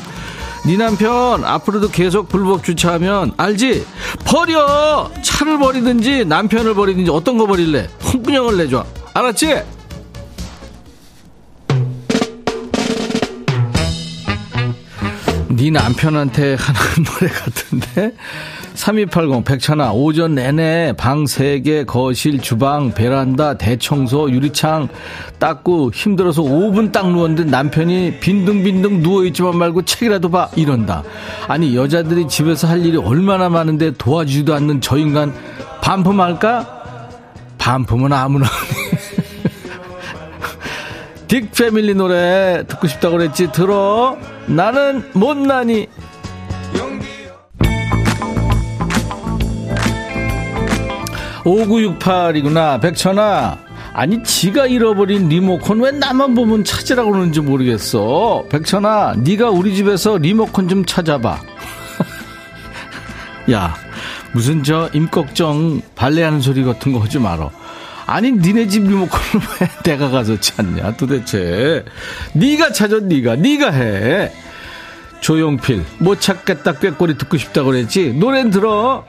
[0.67, 3.87] 네 남편 앞으로도 계속 불법 주차하면 알지?
[4.25, 5.11] 버려!
[5.23, 7.89] 차를 버리든지 남편을 버리든지 어떤 거 버릴래?
[8.13, 8.85] 홍군형을 내줘.
[9.15, 9.63] 알았지?
[15.63, 18.13] 네 남편한테 하는 노래 같은데?
[18.75, 24.89] 3280 백천아 오전 내내 방 3개 거실 주방 베란다 대청소 유리창
[25.39, 31.05] 닦고 힘들어서 5분 딱 누웠는데 남편이 빈둥빈둥 누워있지만 말고 책이라도 봐 이런다.
[31.47, 35.33] 아니 여자들이 집에서 할 일이 얼마나 많은데 도와주지도 않는 저 인간
[35.81, 36.81] 반품할까?
[37.59, 38.47] 반품은 아무나
[41.33, 43.53] 딕 패밀리 노래 듣고 싶다고 그랬지.
[43.53, 44.19] 들어.
[44.45, 45.89] 나는 못나니.
[51.43, 53.59] (5968이구나) 백천아.
[53.95, 58.45] 아니 지가 잃어버린 리모컨 왜 나만 보면 찾으라고 그러는지 모르겠어.
[58.51, 61.41] 백천아 네가 우리 집에서 리모컨 좀 찾아봐.
[63.51, 63.75] 야
[64.33, 67.51] 무슨 저 임꺽정 발레하는 소리 같은 거 하지 말어
[68.07, 71.85] 아니 니네 집 리모컨을 왜 내가 가서 찾냐 도대체
[72.35, 74.33] 네가 찾아 네가 네가 해
[75.21, 79.05] 조용필 못 찾겠다 꾀꼬리 듣고 싶다고 그랬지 노래는 들어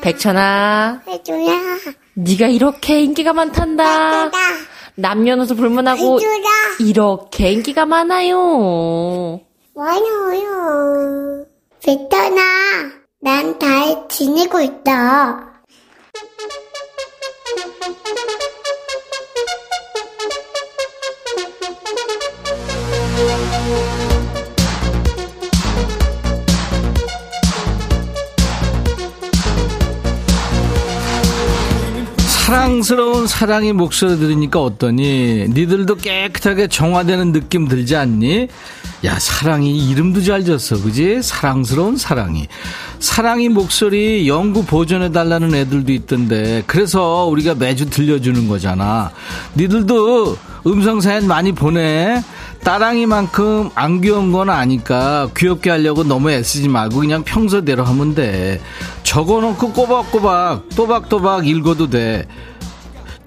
[0.00, 1.76] 백천아, 해줘라.
[2.14, 4.30] 네가 이렇게 인기가 많단다.
[4.94, 6.44] 남녀노소 불문하고 해줘라.
[6.80, 9.40] 이렇게 인기가 많아요.
[9.74, 11.37] 많아요.
[14.18, 15.57] 지내고 있다.
[33.28, 35.48] 사랑의 목소리 들으니까 어떠니?
[35.50, 38.48] 니들도 깨끗하게 정화되는 느낌 들지 않니?
[39.04, 41.20] 야, 사랑이 이름도 잘 졌어, 그지?
[41.22, 42.48] 사랑스러운 사랑이.
[42.98, 49.12] 사랑이 목소리 연구 보존해달라는 애들도 있던데, 그래서 우리가 매주 들려주는 거잖아.
[49.56, 52.22] 니들도 음성사연 많이 보내.
[52.64, 58.60] 따랑이만큼 안 귀여운 건 아니까 귀엽게 하려고 너무 애쓰지 말고 그냥 평소대로 하면 돼.
[59.04, 62.26] 적어놓고 꼬박꼬박, 또박또박 읽어도 돼.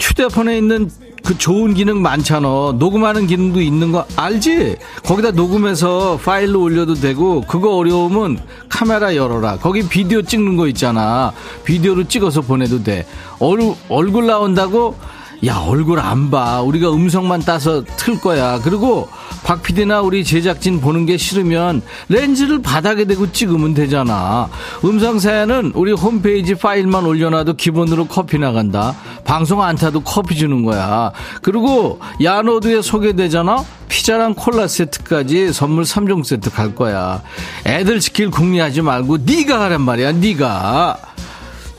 [0.01, 0.89] 휴대폰에 있는
[1.23, 2.73] 그 좋은 기능 많잖아.
[2.79, 4.77] 녹음하는 기능도 있는 거 알지?
[5.03, 9.57] 거기다 녹음해서 파일로 올려도 되고, 그거 어려우면 카메라 열어라.
[9.57, 11.31] 거기 비디오 찍는 거 있잖아.
[11.63, 13.05] 비디오로 찍어서 보내도 돼.
[13.39, 14.97] 얼, 얼굴 나온다고?
[15.45, 16.61] 야, 얼굴 안 봐.
[16.61, 18.59] 우리가 음성만 따서 틀 거야.
[18.63, 19.07] 그리고
[19.43, 24.49] 박 PD나 우리 제작진 보는 게 싫으면 렌즈를 바닥에 대고 찍으면 되잖아.
[24.85, 28.95] 음성 사연은 우리 홈페이지 파일만 올려놔도 기본으로 커피 나간다.
[29.25, 31.11] 방송 안 타도 커피 주는 거야.
[31.41, 33.63] 그리고 야노드에 소개되잖아.
[33.89, 37.21] 피자랑 콜라 세트까지 선물 3종 세트 갈 거야.
[37.65, 40.13] 애들 시킬 궁리하지 말고 네가 하란 말이야.
[40.13, 40.97] 네가.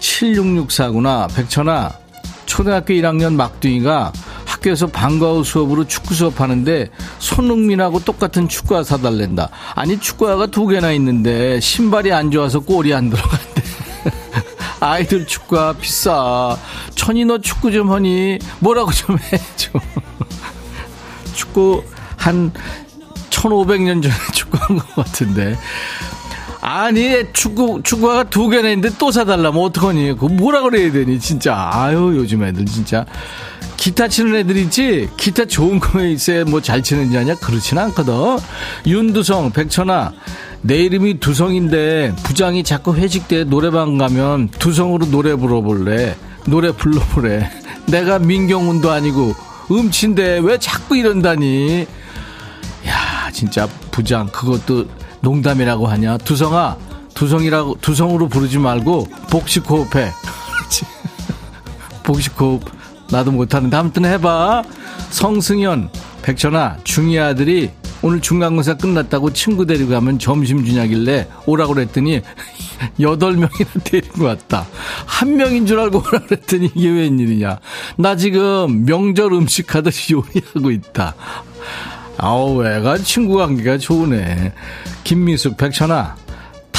[0.00, 1.34] 7664구나.
[1.34, 1.92] 백천아.
[2.44, 4.12] 초등학교 1학년 막둥이가
[4.62, 6.88] 학교에서 방과 후 수업으로 축구 수업하는데
[7.18, 9.50] 손흥민하고 똑같은 축구화 사달랜다.
[9.74, 13.62] 아니 축구화가 두 개나 있는데 신발이 안 좋아서 골이 안 들어간대.
[14.80, 16.56] 아이들 축구화 비싸.
[16.94, 19.72] 천이 너 축구 좀 하니 뭐라고 좀 해줘.
[21.34, 21.82] 축구
[22.16, 22.52] 한
[23.30, 25.58] 1500년 전에 축구한 것 같은데.
[26.60, 32.14] 아니 축구 축구화가 두 개나 있는데 또 사달라면 어떡하니 그거 뭐라 그래야 되니 진짜 아유
[32.14, 33.04] 요즘 애들 진짜
[33.83, 38.39] 기타 치는 애들 있지 기타 좋은 거에 있어야 뭐 잘 치는지 아냐 그렇진 않거든
[38.87, 40.12] 윤두성 백천아
[40.61, 46.16] 내 이름이 두성인데 부장이 자꾸 회식 때 노래방 가면 두성으로 노래 불러볼래.
[46.47, 47.51] 노래 불러보래.
[47.91, 49.35] 내가 민경훈도 아니고
[49.72, 51.85] 음치인데 왜 자꾸 이런다니.
[52.87, 54.87] 야, 진짜 부장 그것도
[55.22, 56.18] 농담이라고 하냐.
[56.18, 56.76] 두성아,
[57.14, 60.12] 두성이라고 두성으로 부르지 말고 복식 호흡해.
[62.05, 62.62] 복식 호흡
[63.12, 64.64] 나도 못하는데 아무튼 해봐.
[65.10, 65.90] 성승현,
[66.22, 72.22] 백천아, 중이 아들이 오늘 중간고사 끝났다고 친구 데리고 가면 점심 주냐길래 오라고 그랬더니
[73.00, 74.66] 여덟 명이나 데리고 왔다.
[75.06, 77.60] 한 명인 줄 알고 오라 그랬더니 이게 웬일이냐.
[77.98, 81.14] 나 지금 명절 음식 하듯이 요리하고 있다.
[82.18, 84.52] 아우, 애가 친구 관계가 좋으네.
[85.04, 86.16] 김미숙, 백천아,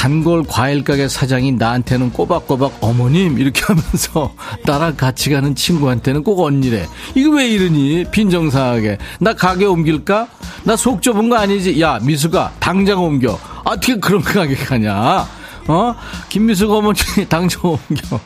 [0.07, 4.33] 단골 과일 가게 사장이 나한테는 꼬박꼬박 어머님 이렇게 하면서
[4.67, 6.85] 나랑 같이 가는 친구한테는 꼭 언니래.
[7.15, 8.03] 이거 왜 이러니?
[8.11, 8.97] 빈정상하게.
[9.21, 10.27] 나 가게 옮길까?
[10.65, 11.79] 나 속 좁은 거 아니지?
[11.79, 13.39] 야 미수가 당장 옮겨.
[13.63, 15.25] 아, 어떻게 그런 가게 가냐?
[15.69, 15.95] 어?
[16.27, 16.99] 김미숙 어머니
[17.29, 18.19] 당장 옮겨.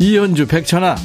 [0.00, 0.96] 이현주 백천아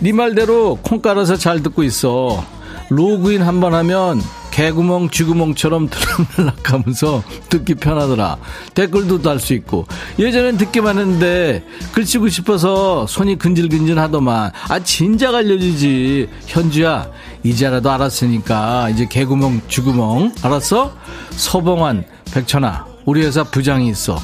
[0.00, 2.44] 네 말대로 콩 깔아서 잘 듣고 있어.
[2.88, 4.20] 로그인 한 번 하면
[4.54, 8.38] 개구멍 쥐구멍처럼 들락날락 하면서 듣기 편하더라.
[8.74, 9.84] 댓글도 달 수 있고.
[10.16, 14.52] 예전엔 듣기만 했는데 글 쓰고 싶어서 손이 근질근질 하더만.
[14.68, 16.28] 아, 진작 알려주지.
[16.46, 17.10] 현주야,
[17.42, 20.32] 이제라도 알았으니까 이제 개구멍 쥐구멍.
[20.42, 20.94] 알았어?
[21.32, 24.16] 서봉환, 백천아, 우리 회사 부장이 있어.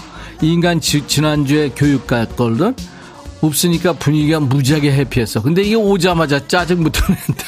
[0.43, 2.77] 이 인간 지, 지난주에 교육 갔거든?
[3.41, 5.43] 없으니까 분위기가 무지하게 해피했어.
[5.43, 7.45] 근데 이게 오자마자 짜증부터 낸다.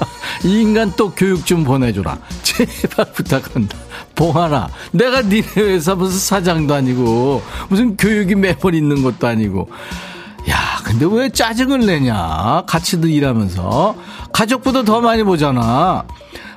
[0.44, 2.18] 이 인간 또 교육 좀 보내줘라.
[2.42, 3.78] 제발 부탁한다.
[4.14, 4.68] 봉하나.
[4.92, 9.68] 내가 니네 회사 무슨 사장도 아니고, 무슨 교육이 매번 있는 것도 아니고.
[10.50, 12.64] 야, 근데 왜 짜증을 내냐?
[12.66, 13.94] 같이도 일하면서.
[14.32, 16.04] 가족보다 더 많이 보잖아.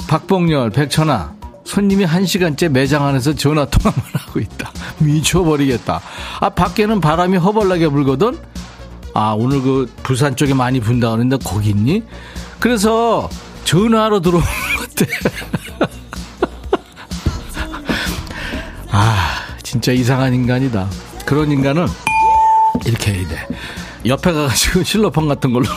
[0.08, 1.36] 박봉열, 백천아.
[1.66, 4.72] 손님이 한 시간째 매장 안에서 전화 통화만 하고 있다.
[5.00, 6.02] 미쳐버리겠다.
[6.40, 8.38] 아, 밖에는 바람이 허벌나게 불거든?
[9.14, 12.04] 아, 오늘 그 부산 쪽에 많이 분다 그러는데 거기 있니?
[12.66, 13.30] 그래서
[13.64, 14.42] 전화로 것
[14.98, 15.06] 같아.
[18.90, 20.90] 아, 진짜 이상한 인간이다.
[21.28, 21.86] 그런 인간은
[22.88, 23.48] 이렇게 해야 돼.
[24.08, 25.68] 옆에 가가지고 실로폰 같은 걸로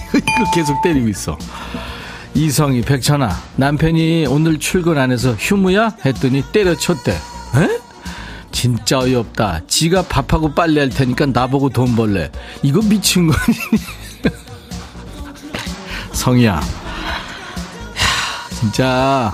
[0.54, 1.36] 계속 때리고 있어.
[2.32, 7.12] 이성이 백천아 남편이 오늘 출근 안 해서 휴무야 했더니 때려쳤대.
[7.12, 7.80] 에?
[8.52, 9.66] 진짜 어이없다.
[9.66, 12.32] 지가 밥하고 빨래 할 테니까 나보고 돈 벌래.
[12.62, 14.07] 이거 미친 거 아니니?
[16.18, 16.54] 성이야.
[16.54, 16.60] 야,
[18.58, 19.32] 진짜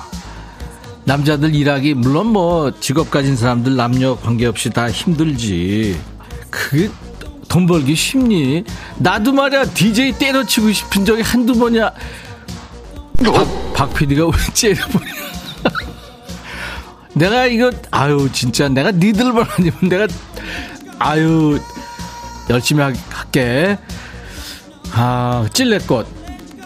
[1.04, 5.98] 남자들 일하기 물론 뭐 직업 가진 사람들 남녀 관계없이 다 힘들지.
[6.50, 6.90] 그게
[7.48, 8.64] 돈 벌기 쉽니?
[8.98, 11.90] 나도 말이야 DJ 때려치고 싶은 적이 한두 번이야.
[13.24, 15.12] 박, 박 PD가 왜 째려보냐.
[17.14, 20.06] 내가 이거, 아유, 진짜 내가 니들만 아니면 내가,
[20.98, 21.58] 아유,
[22.50, 23.78] 열심히 하- 할게.
[24.92, 26.23] 아, 찔레꽃.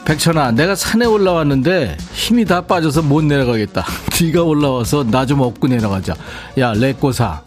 [0.09, 3.85] 백천아, 내가 산에 올라왔는데 힘이 다 빠져서 못 내려가겠다.
[4.23, 6.15] 네가 올라와서 나 좀 업고 내려가자.
[6.59, 7.43] 야, 레꼬사.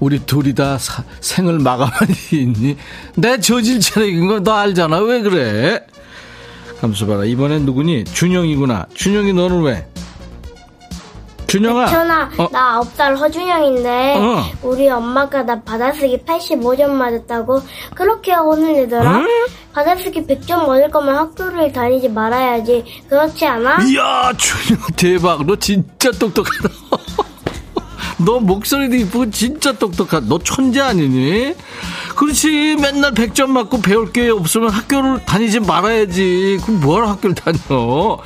[0.00, 1.60] 우리 둘이 다 사- 생을
[2.08, 2.76] 일이 있니?
[3.16, 5.00] 내 저질 차례인 거 너 알잖아.
[5.00, 5.80] 왜 그래?
[6.80, 7.26] 감수 봐라.
[7.26, 8.04] 이번엔 누구니?
[8.04, 8.86] 준영이구나.
[8.94, 9.86] 준영이 너는 왜?
[11.48, 11.86] 준영아.
[11.86, 14.44] 천아, 어, 나 아홉 살 허준영인데 어.
[14.62, 17.62] 우리 엄마가 나 받아쓰기 85점 맞았다고
[17.94, 19.18] 그렇게 혼을내더라.
[19.20, 19.26] 응?
[19.72, 22.84] 받아쓰기 100점 얻을 거면 학교를 다니지 말아야지.
[23.08, 23.82] 그렇지 않아?
[23.84, 25.46] 이야, 준영 대박.
[25.46, 26.68] 너 진짜 똑똑하다.
[28.24, 30.26] 너 목소리도 이쁘고 진짜 똑똑하다.
[30.28, 31.54] 너 천재 아니니?
[32.14, 32.76] 그렇지.
[32.76, 36.58] 맨날 100점 맞고 배울 게 없으면 학교를 다니지 말아야지.
[36.64, 38.18] 그럼 뭐하러 학교를 다녀?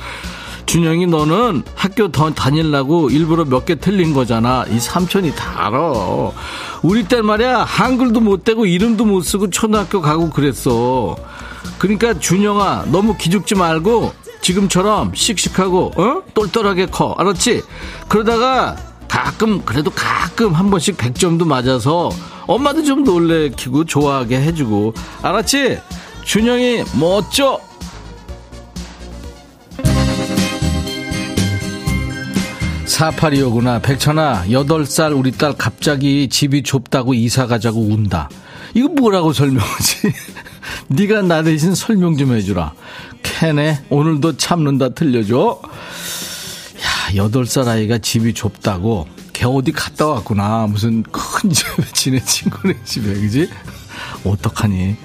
[0.65, 4.65] 준영이 너는 학교 더 다니려고 일부러 몇 개 틀린 거잖아.
[4.69, 6.31] 이 삼촌이 다 알아.
[6.81, 11.15] 우리 때 말이야 한글도 못 되고 이름도 못 쓰고 초등학교 가고 그랬어.
[11.77, 16.21] 그러니까 준영아 너무 기죽지 말고 지금처럼 씩씩하고 어?
[16.33, 17.15] 똘똘하게 커.
[17.17, 17.61] 알았지?
[18.07, 18.75] 그러다가
[19.07, 22.09] 가끔 그래도 가끔 한 번씩 100점도 맞아서
[22.47, 25.79] 엄마도 좀 놀래키고 좋아하게 해주고 알았지?
[26.25, 27.59] 준영이 멋져.
[32.97, 33.79] 사파리오구나.
[33.79, 38.29] 백천아 여덟 살 우리 딸 갑자기 집이 좁다고 이사 가자고 운다.
[38.75, 40.13] 이거 뭐라고 설명하지?
[40.89, 42.73] 네가 나 대신 설명 좀 해주라.
[43.23, 45.59] 캔에 오늘도 참는다 들려줘.
[45.63, 50.67] 야 여덟 살 아이가 집이 좁다고 걔 어디 갔다 왔구나.
[50.67, 53.49] 무슨 큰 집에 지내 친구네 집에 그지?
[54.23, 54.95] 어떡하니?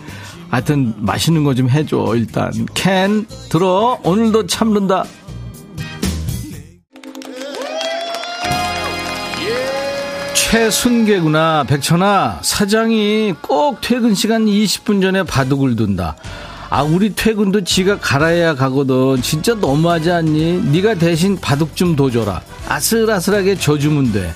[0.51, 2.53] 하여튼 맛있는 거 좀 해줘 일단.
[2.75, 3.99] 캔 들어.
[4.05, 5.05] 오늘도 참는다
[10.51, 11.65] 최순계구나.
[11.69, 16.17] 백천아, 사장이 꼭 퇴근 시간 20분 전에 바둑을 둔다.
[16.71, 19.21] 아, 우리 퇴근도 지가 갈아야 가거든.
[19.21, 20.71] 진짜 너무하지 않니?
[20.73, 22.41] 네가 대신 바둑 좀 둬줘라.
[22.67, 24.35] 아슬아슬하게 져주면 돼.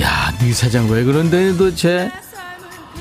[0.00, 2.10] 야, 네 사장 왜 그런데 도대체?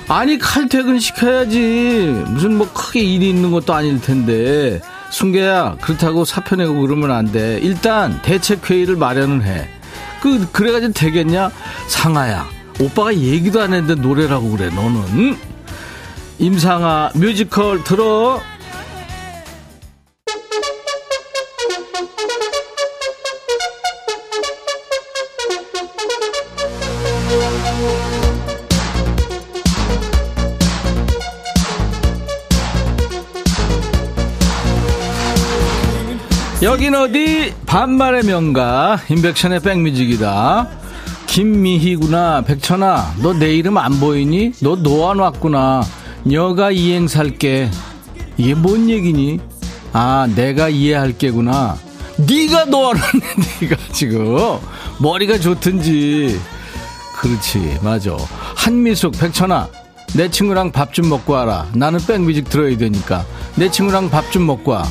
[0.09, 2.25] 아니, 칼 퇴근 시켜야지.
[2.27, 4.81] 무슨 뭐 크게 일이 있는 것도 아닐 텐데.
[5.11, 7.57] 순계야, 그렇다고 사표 내고 그러면 안 돼.
[7.63, 9.69] 일단 대책회의를 마련을 해.
[10.21, 11.51] 그, 그래가지고 되겠냐?
[11.87, 12.47] 상아야.
[12.79, 15.37] 오빠가 얘기도 안 했는데 노래라고 그래, 너는.
[16.39, 18.39] 임상아, 뮤지컬 들어.
[36.61, 37.53] 여긴 어디?
[37.65, 40.67] 반말의 명가 인백션의 백뮤직이다.
[41.25, 44.53] 김미희구나 백천아 너 내 이름 안 보이니?
[44.61, 45.83] 너 놓아놨구나.
[46.31, 47.71] 여가 이행 살게.
[48.37, 49.39] 이게 뭔 얘기니?
[49.93, 51.77] 아 내가 이해할게구나.
[52.17, 53.25] 네가 놓아놨네
[53.61, 54.37] 네가 지금.
[54.99, 56.39] 머리가 좋든지.
[57.15, 58.15] 그렇지 맞아.
[58.55, 59.67] 한미숙 백천아
[60.13, 61.65] 내 친구랑 밥 좀 먹고 와라.
[61.73, 63.25] 나는 백뮤직 들어야 되니까.
[63.55, 64.83] 내 친구랑 밥 좀 먹고 와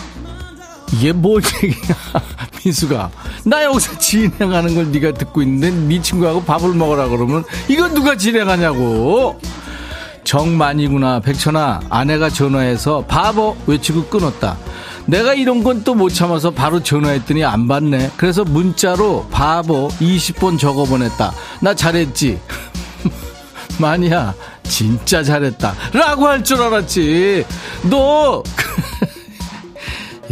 [0.93, 1.97] 이게 뭔 얘기야
[2.65, 3.11] 미수가.
[3.45, 9.39] 나 여기서 진행하는 걸 네가 듣고 있는데 네 친구하고 밥을 먹으라 그러면 이건 누가 진행하냐고.
[10.25, 11.81] 정만이구나 백천아.
[11.89, 14.57] 아내가 전화해서 바보 외치고 끊었다.
[15.07, 18.11] 내가 이런 건 또 못 참아서 바로 전화했더니 안 받네.
[18.17, 21.33] 그래서 문자로 바보 20번 적어 보냈다.
[21.61, 22.39] 나 잘했지?
[23.79, 24.35] 마니야
[24.65, 25.75] 진짜 잘했다.
[25.95, 27.45] 라고 할 줄 알았지.
[27.85, 28.43] 너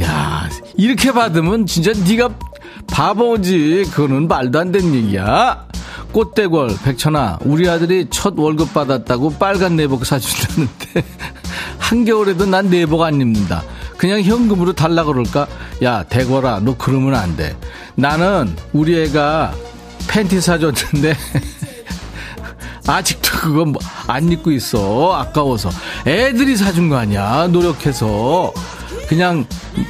[0.00, 2.30] 야, 이렇게 받으면 진짜 네가
[2.86, 3.86] 바보지.
[3.92, 5.66] 그거는 말도 안 되는 얘기야.
[6.12, 11.04] 꽃대골 백천아 우리 아들이 첫 월급 받았다고 빨간 내복 사준다는데
[11.78, 13.62] 한겨울에도 난 내복 안 입는다.
[13.98, 15.46] 그냥 현금으로 달라 그럴까?
[15.82, 17.56] 야 대골아 너 그러면 안 돼.
[17.94, 19.52] 나는 우리 애가
[20.08, 21.14] 팬티 사줬는데
[22.86, 25.12] 아직도 그거 뭐안 입고 있어.
[25.14, 25.68] 아까워서.
[26.06, 28.52] 애들이 사준 거 아니야 노력해서
[29.08, 29.46] 그냥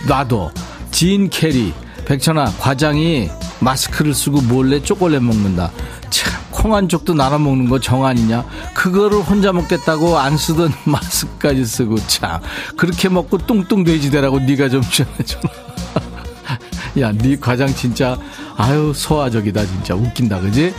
[0.07, 0.51] 놔둬.
[0.91, 1.73] 진 캐리
[2.07, 3.29] 백천아 과장이
[3.61, 5.71] 마스크를 쓰고 몰래 초콜릿 먹는다.
[6.11, 8.45] 참 콩 한 쪽도 나눠 먹는 거 정 아니냐?
[8.75, 12.41] 그거를 혼자 먹겠다고 안 쓰던 마스크까지 쓰고 참.
[12.77, 15.43] 그렇게 먹고 뚱뚱 돼지 되라고 네가 좀 전해줘라.
[17.01, 18.19] 야, 네 과장 진짜
[18.57, 19.95] 아유 소화적이다 진짜.
[19.95, 20.75] 웃긴다 그지?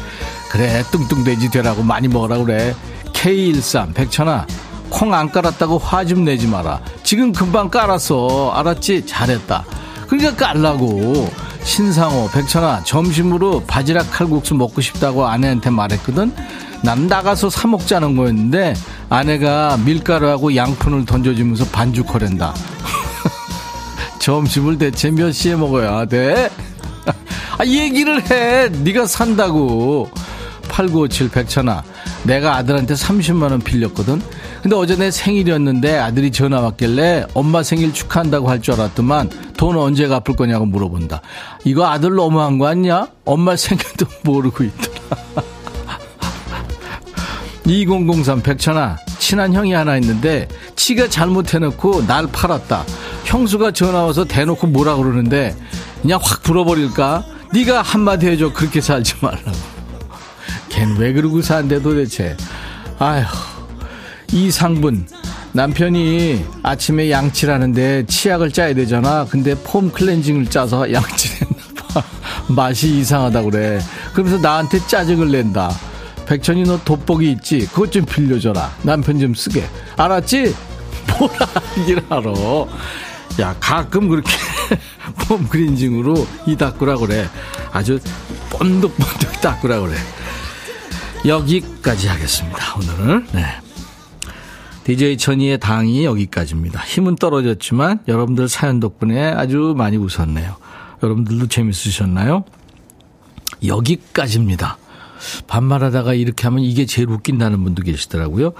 [0.51, 2.75] 그래 뚱뚱 돼지 되라고 많이 먹으라 그래.
[3.13, 4.47] K13 백천아
[4.89, 9.05] 콩 안 깔았다고 화 좀 내지 마라 지금 금방 깔았어 알았지?
[9.05, 9.63] 잘했다
[10.07, 11.29] 그러니까 깔라고
[11.63, 16.33] 신상호 백천아 점심으로 바지락 칼국수 먹고 싶다고 아내한테 말했거든
[16.81, 18.73] 난 나가서 사 먹자는 거였는데
[19.09, 22.53] 아내가 밀가루하고 양푼을 던져주면서 반죽하랜다
[24.19, 26.49] 점심을 대체 몇 시에 먹어야 돼?
[27.57, 28.69] 아, 얘기를 해.
[28.69, 30.09] 네가 산다고.
[30.69, 31.83] 8957 백천아.
[32.23, 34.21] 내가 아들한테 30만 원 빌렸거든.
[34.61, 40.07] 근데 어제 내 생일이었는데 아들이 전화 왔길래 엄마 생일 축하한다고 할 줄 알았더만 돈 언제
[40.07, 41.21] 갚을 거냐고 물어본다.
[41.63, 43.07] 이거 아들 너무한 거 아니야?
[43.25, 44.99] 엄마 생일도 모르고 있더라.
[47.65, 52.83] 2003 백천아 친한 형이 하나 있는데 치가 잘못해놓고 날 팔았다
[53.25, 55.55] 형수가 전화와서 대놓고 뭐라 그러는데
[56.01, 59.51] 그냥 확 불어버릴까 네가 한마디 해줘 그렇게 살지 말라고
[60.69, 62.35] 걘 왜 그러고 산대 도대체
[62.97, 63.23] 아휴
[64.31, 65.07] 이상분
[65.51, 72.03] 남편이 아침에 양치하는데 치약을 짜야 되잖아 근데 폼 클렌징을 짜서 양치했나봐
[72.49, 73.79] 맛이 이상하다 그래
[74.13, 75.71] 그러면서 나한테 짜증을 낸다
[76.29, 77.65] 백천이 너 돋보기 있지?
[77.65, 78.71] 그것 좀 빌려줘라.
[78.83, 79.67] 남편 좀 쓰게.
[79.97, 80.55] 알았지?
[81.17, 82.31] 뭐라 하길 알아.
[83.41, 84.31] 야, 가끔 그렇게
[85.27, 87.27] 폼 그린징으로 이 닦으라 그래.
[87.71, 87.99] 아주
[88.51, 89.95] 번득번득 닦으라 그래.
[91.25, 92.75] 여기까지 하겠습니다.
[92.75, 93.27] 오늘은.
[93.31, 93.45] 네.
[94.83, 96.81] DJ 천이의 당이 여기까지입니다.
[96.81, 100.55] 힘은 떨어졌지만 여러분들 사연 덕분에 아주 많이 웃었네요.
[101.03, 102.43] 여러분들도 재밌으셨나요?
[103.65, 104.77] 여기까지입니다.
[105.47, 108.53] 반말하다가 이렇게 하면 이게 제일 웃긴다는 분도 계시더라고요.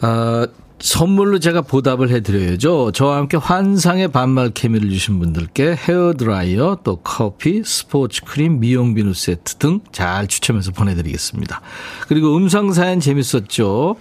[0.00, 0.46] 아,
[0.78, 2.92] 선물로 제가 보답을 해드려야죠.
[2.92, 9.54] 저와 함께 환상의 반말 케미를 주신 분들께 헤어드라이어, 또 커피, 스포츠 크림, 미용 비누 세트
[9.54, 11.62] 등 잘 추첨해서 보내드리겠습니다.
[12.08, 13.96] 그리고 음성사연 재밌었죠?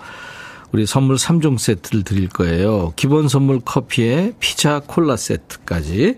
[0.72, 2.94] 우리 선물 3종 세트를 드릴 거예요.
[2.96, 6.18] 기본 선물 커피에 피자 콜라 세트까지.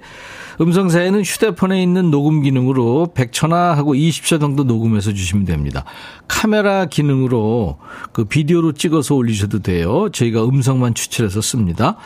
[0.59, 5.85] 음성사연은 휴대폰에 있는 녹음 기능으로 100초나 하고 20초 정도 녹음해서 주시면 됩니다.
[6.27, 7.77] 카메라 기능으로
[8.11, 10.09] 그 비디오로 찍어서 올리셔도 돼요.
[10.11, 11.97] 저희가 음성만 추출해서 씁니다.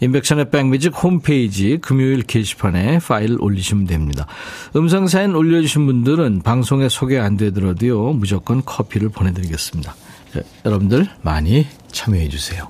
[0.00, 4.26] 임백천의 백뮤직 홈페이지 금요일 게시판에 파일 올리시면 됩니다.
[4.76, 8.12] 음성 사연 올려주신 분들은 방송에 소개 안 되더라도요.
[8.12, 9.94] 무조건 커피를 보내드리겠습니다.
[10.34, 12.68] 네, 여러분들 많이 참여해 주세요.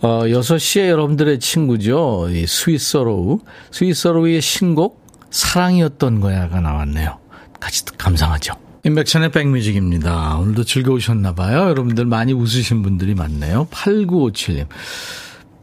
[0.00, 2.28] 어, 6시에 여러분들의 친구죠.
[2.30, 3.40] 이 스윗소로우.
[3.70, 7.18] 스윗소로우의 신곡 사랑이었던 거야가 나왔네요.
[7.58, 8.54] 같이 감상하죠.
[8.84, 10.36] 인백션의 백뮤직입니다.
[10.36, 11.68] 오늘도 즐거우셨나 봐요.
[11.68, 13.66] 여러분들 많이 웃으신 분들이 많네요.
[13.70, 14.66] 8957님.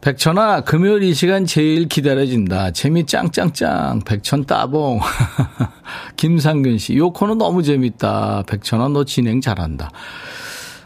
[0.04, 2.72] 백천아, 금요일 이 시간 제일 기다려진다.
[2.72, 4.02] 재미 짱짱짱.
[4.04, 5.00] 백천 따봉.
[6.16, 8.42] 김상균 씨, 요 코너 너무 재밌다.
[8.46, 9.90] 백천아, 너 진행 잘한다.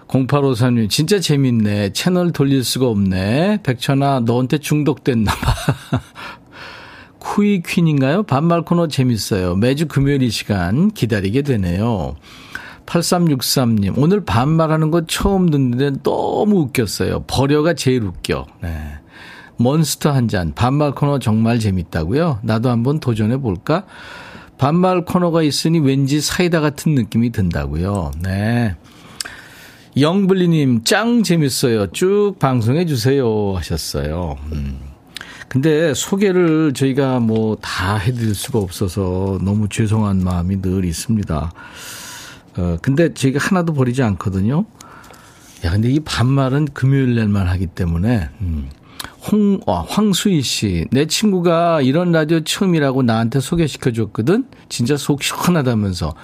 [0.06, 1.94] 0853님, 진짜 재밌네.
[1.94, 3.62] 채널 돌릴 수가 없네.
[3.64, 5.54] 백천아, 너한테 중독됐나봐.
[7.18, 8.22] 쿠이 퀸인가요?
[8.22, 9.56] 반말 코너 재밌어요.
[9.56, 12.14] 매주 금요일 이 시간 기다리게 되네요.
[12.88, 17.24] 8363님, 오늘 반말하는 거 처음 듣는데 너무 웃겼어요.
[17.26, 18.46] 버려가 제일 웃겨.
[18.62, 18.70] 네.
[19.58, 22.38] 몬스터 한 잔, 반말 코너 정말 재밌다고요?
[22.42, 23.84] 나도 한번 도전해 볼까?
[24.56, 28.12] 반말 코너가 있으니 왠지 사이다 같은 느낌이 든다고요.
[28.22, 28.74] 네.
[29.96, 31.88] 영블리님, 짱 재밌어요.
[31.88, 33.54] 쭉 방송해 주세요.
[33.56, 34.36] 하셨어요.
[34.52, 34.78] 음.
[35.48, 41.52] 근데 소개를 저희가 뭐 다 해드릴 수가 없어서 너무 죄송한 마음이 늘 있습니다.
[42.58, 44.64] 어, 근데 저희가 하나도 버리지 않거든요.
[45.64, 48.68] 야, 근데 이 반말은 금요일 날만 하기 때문에, 음.
[49.30, 50.86] 홍, 와, 황수희 씨.
[50.90, 54.44] 내 친구가 이런 라디오 처음이라고 나한테 소개시켜 줬거든?
[54.68, 56.14] 진짜 속 시원하다면서.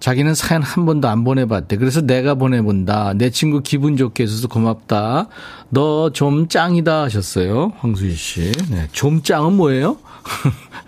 [0.00, 1.76] 자기는 사연 한 번도 안 보내봤대.
[1.76, 3.14] 그래서 내가 보내본다.
[3.14, 5.26] 내 친구 기분 좋게 해줘서 고맙다.
[5.70, 7.72] 너 좀 짱이다 하셨어요.
[7.78, 8.52] 황수희 씨.
[8.70, 8.86] 네.
[8.92, 9.96] 좀 짱은 뭐예요?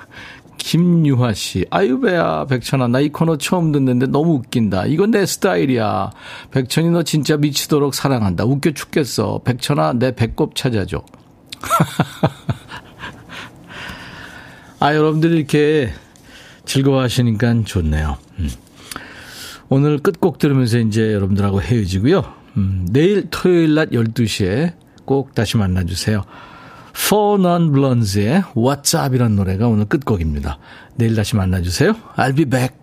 [0.61, 1.65] 김유화 씨.
[1.71, 2.87] 아유배야, 백천아.
[2.89, 4.87] 나 이 코너 처음 듣는데 너무 웃긴다.
[4.87, 6.11] 이건 내 스타일이야.
[6.51, 8.45] 백천이 너 진짜 미치도록 사랑한다.
[8.45, 9.41] 웃겨 죽겠어.
[9.45, 11.03] 백천아, 내 배꼽 찾아줘.
[14.81, 15.93] 아, 여러분들이 이렇게
[16.65, 18.17] 즐거워 하시니까 좋네요.
[18.39, 18.51] 음.
[19.69, 22.23] 오늘 끝곡 들으면서 이제 여러분들하고 헤어지고요.
[22.57, 26.23] 음, 내일 토요일 낮 12시에 꼭 다시 만나주세요.
[26.95, 30.59] Four Non Blonds의 What's Up이라는 노래가 오늘 끝곡입니다.
[30.97, 31.95] 내일 다시 만나주세요.
[32.17, 32.80] I'll be back.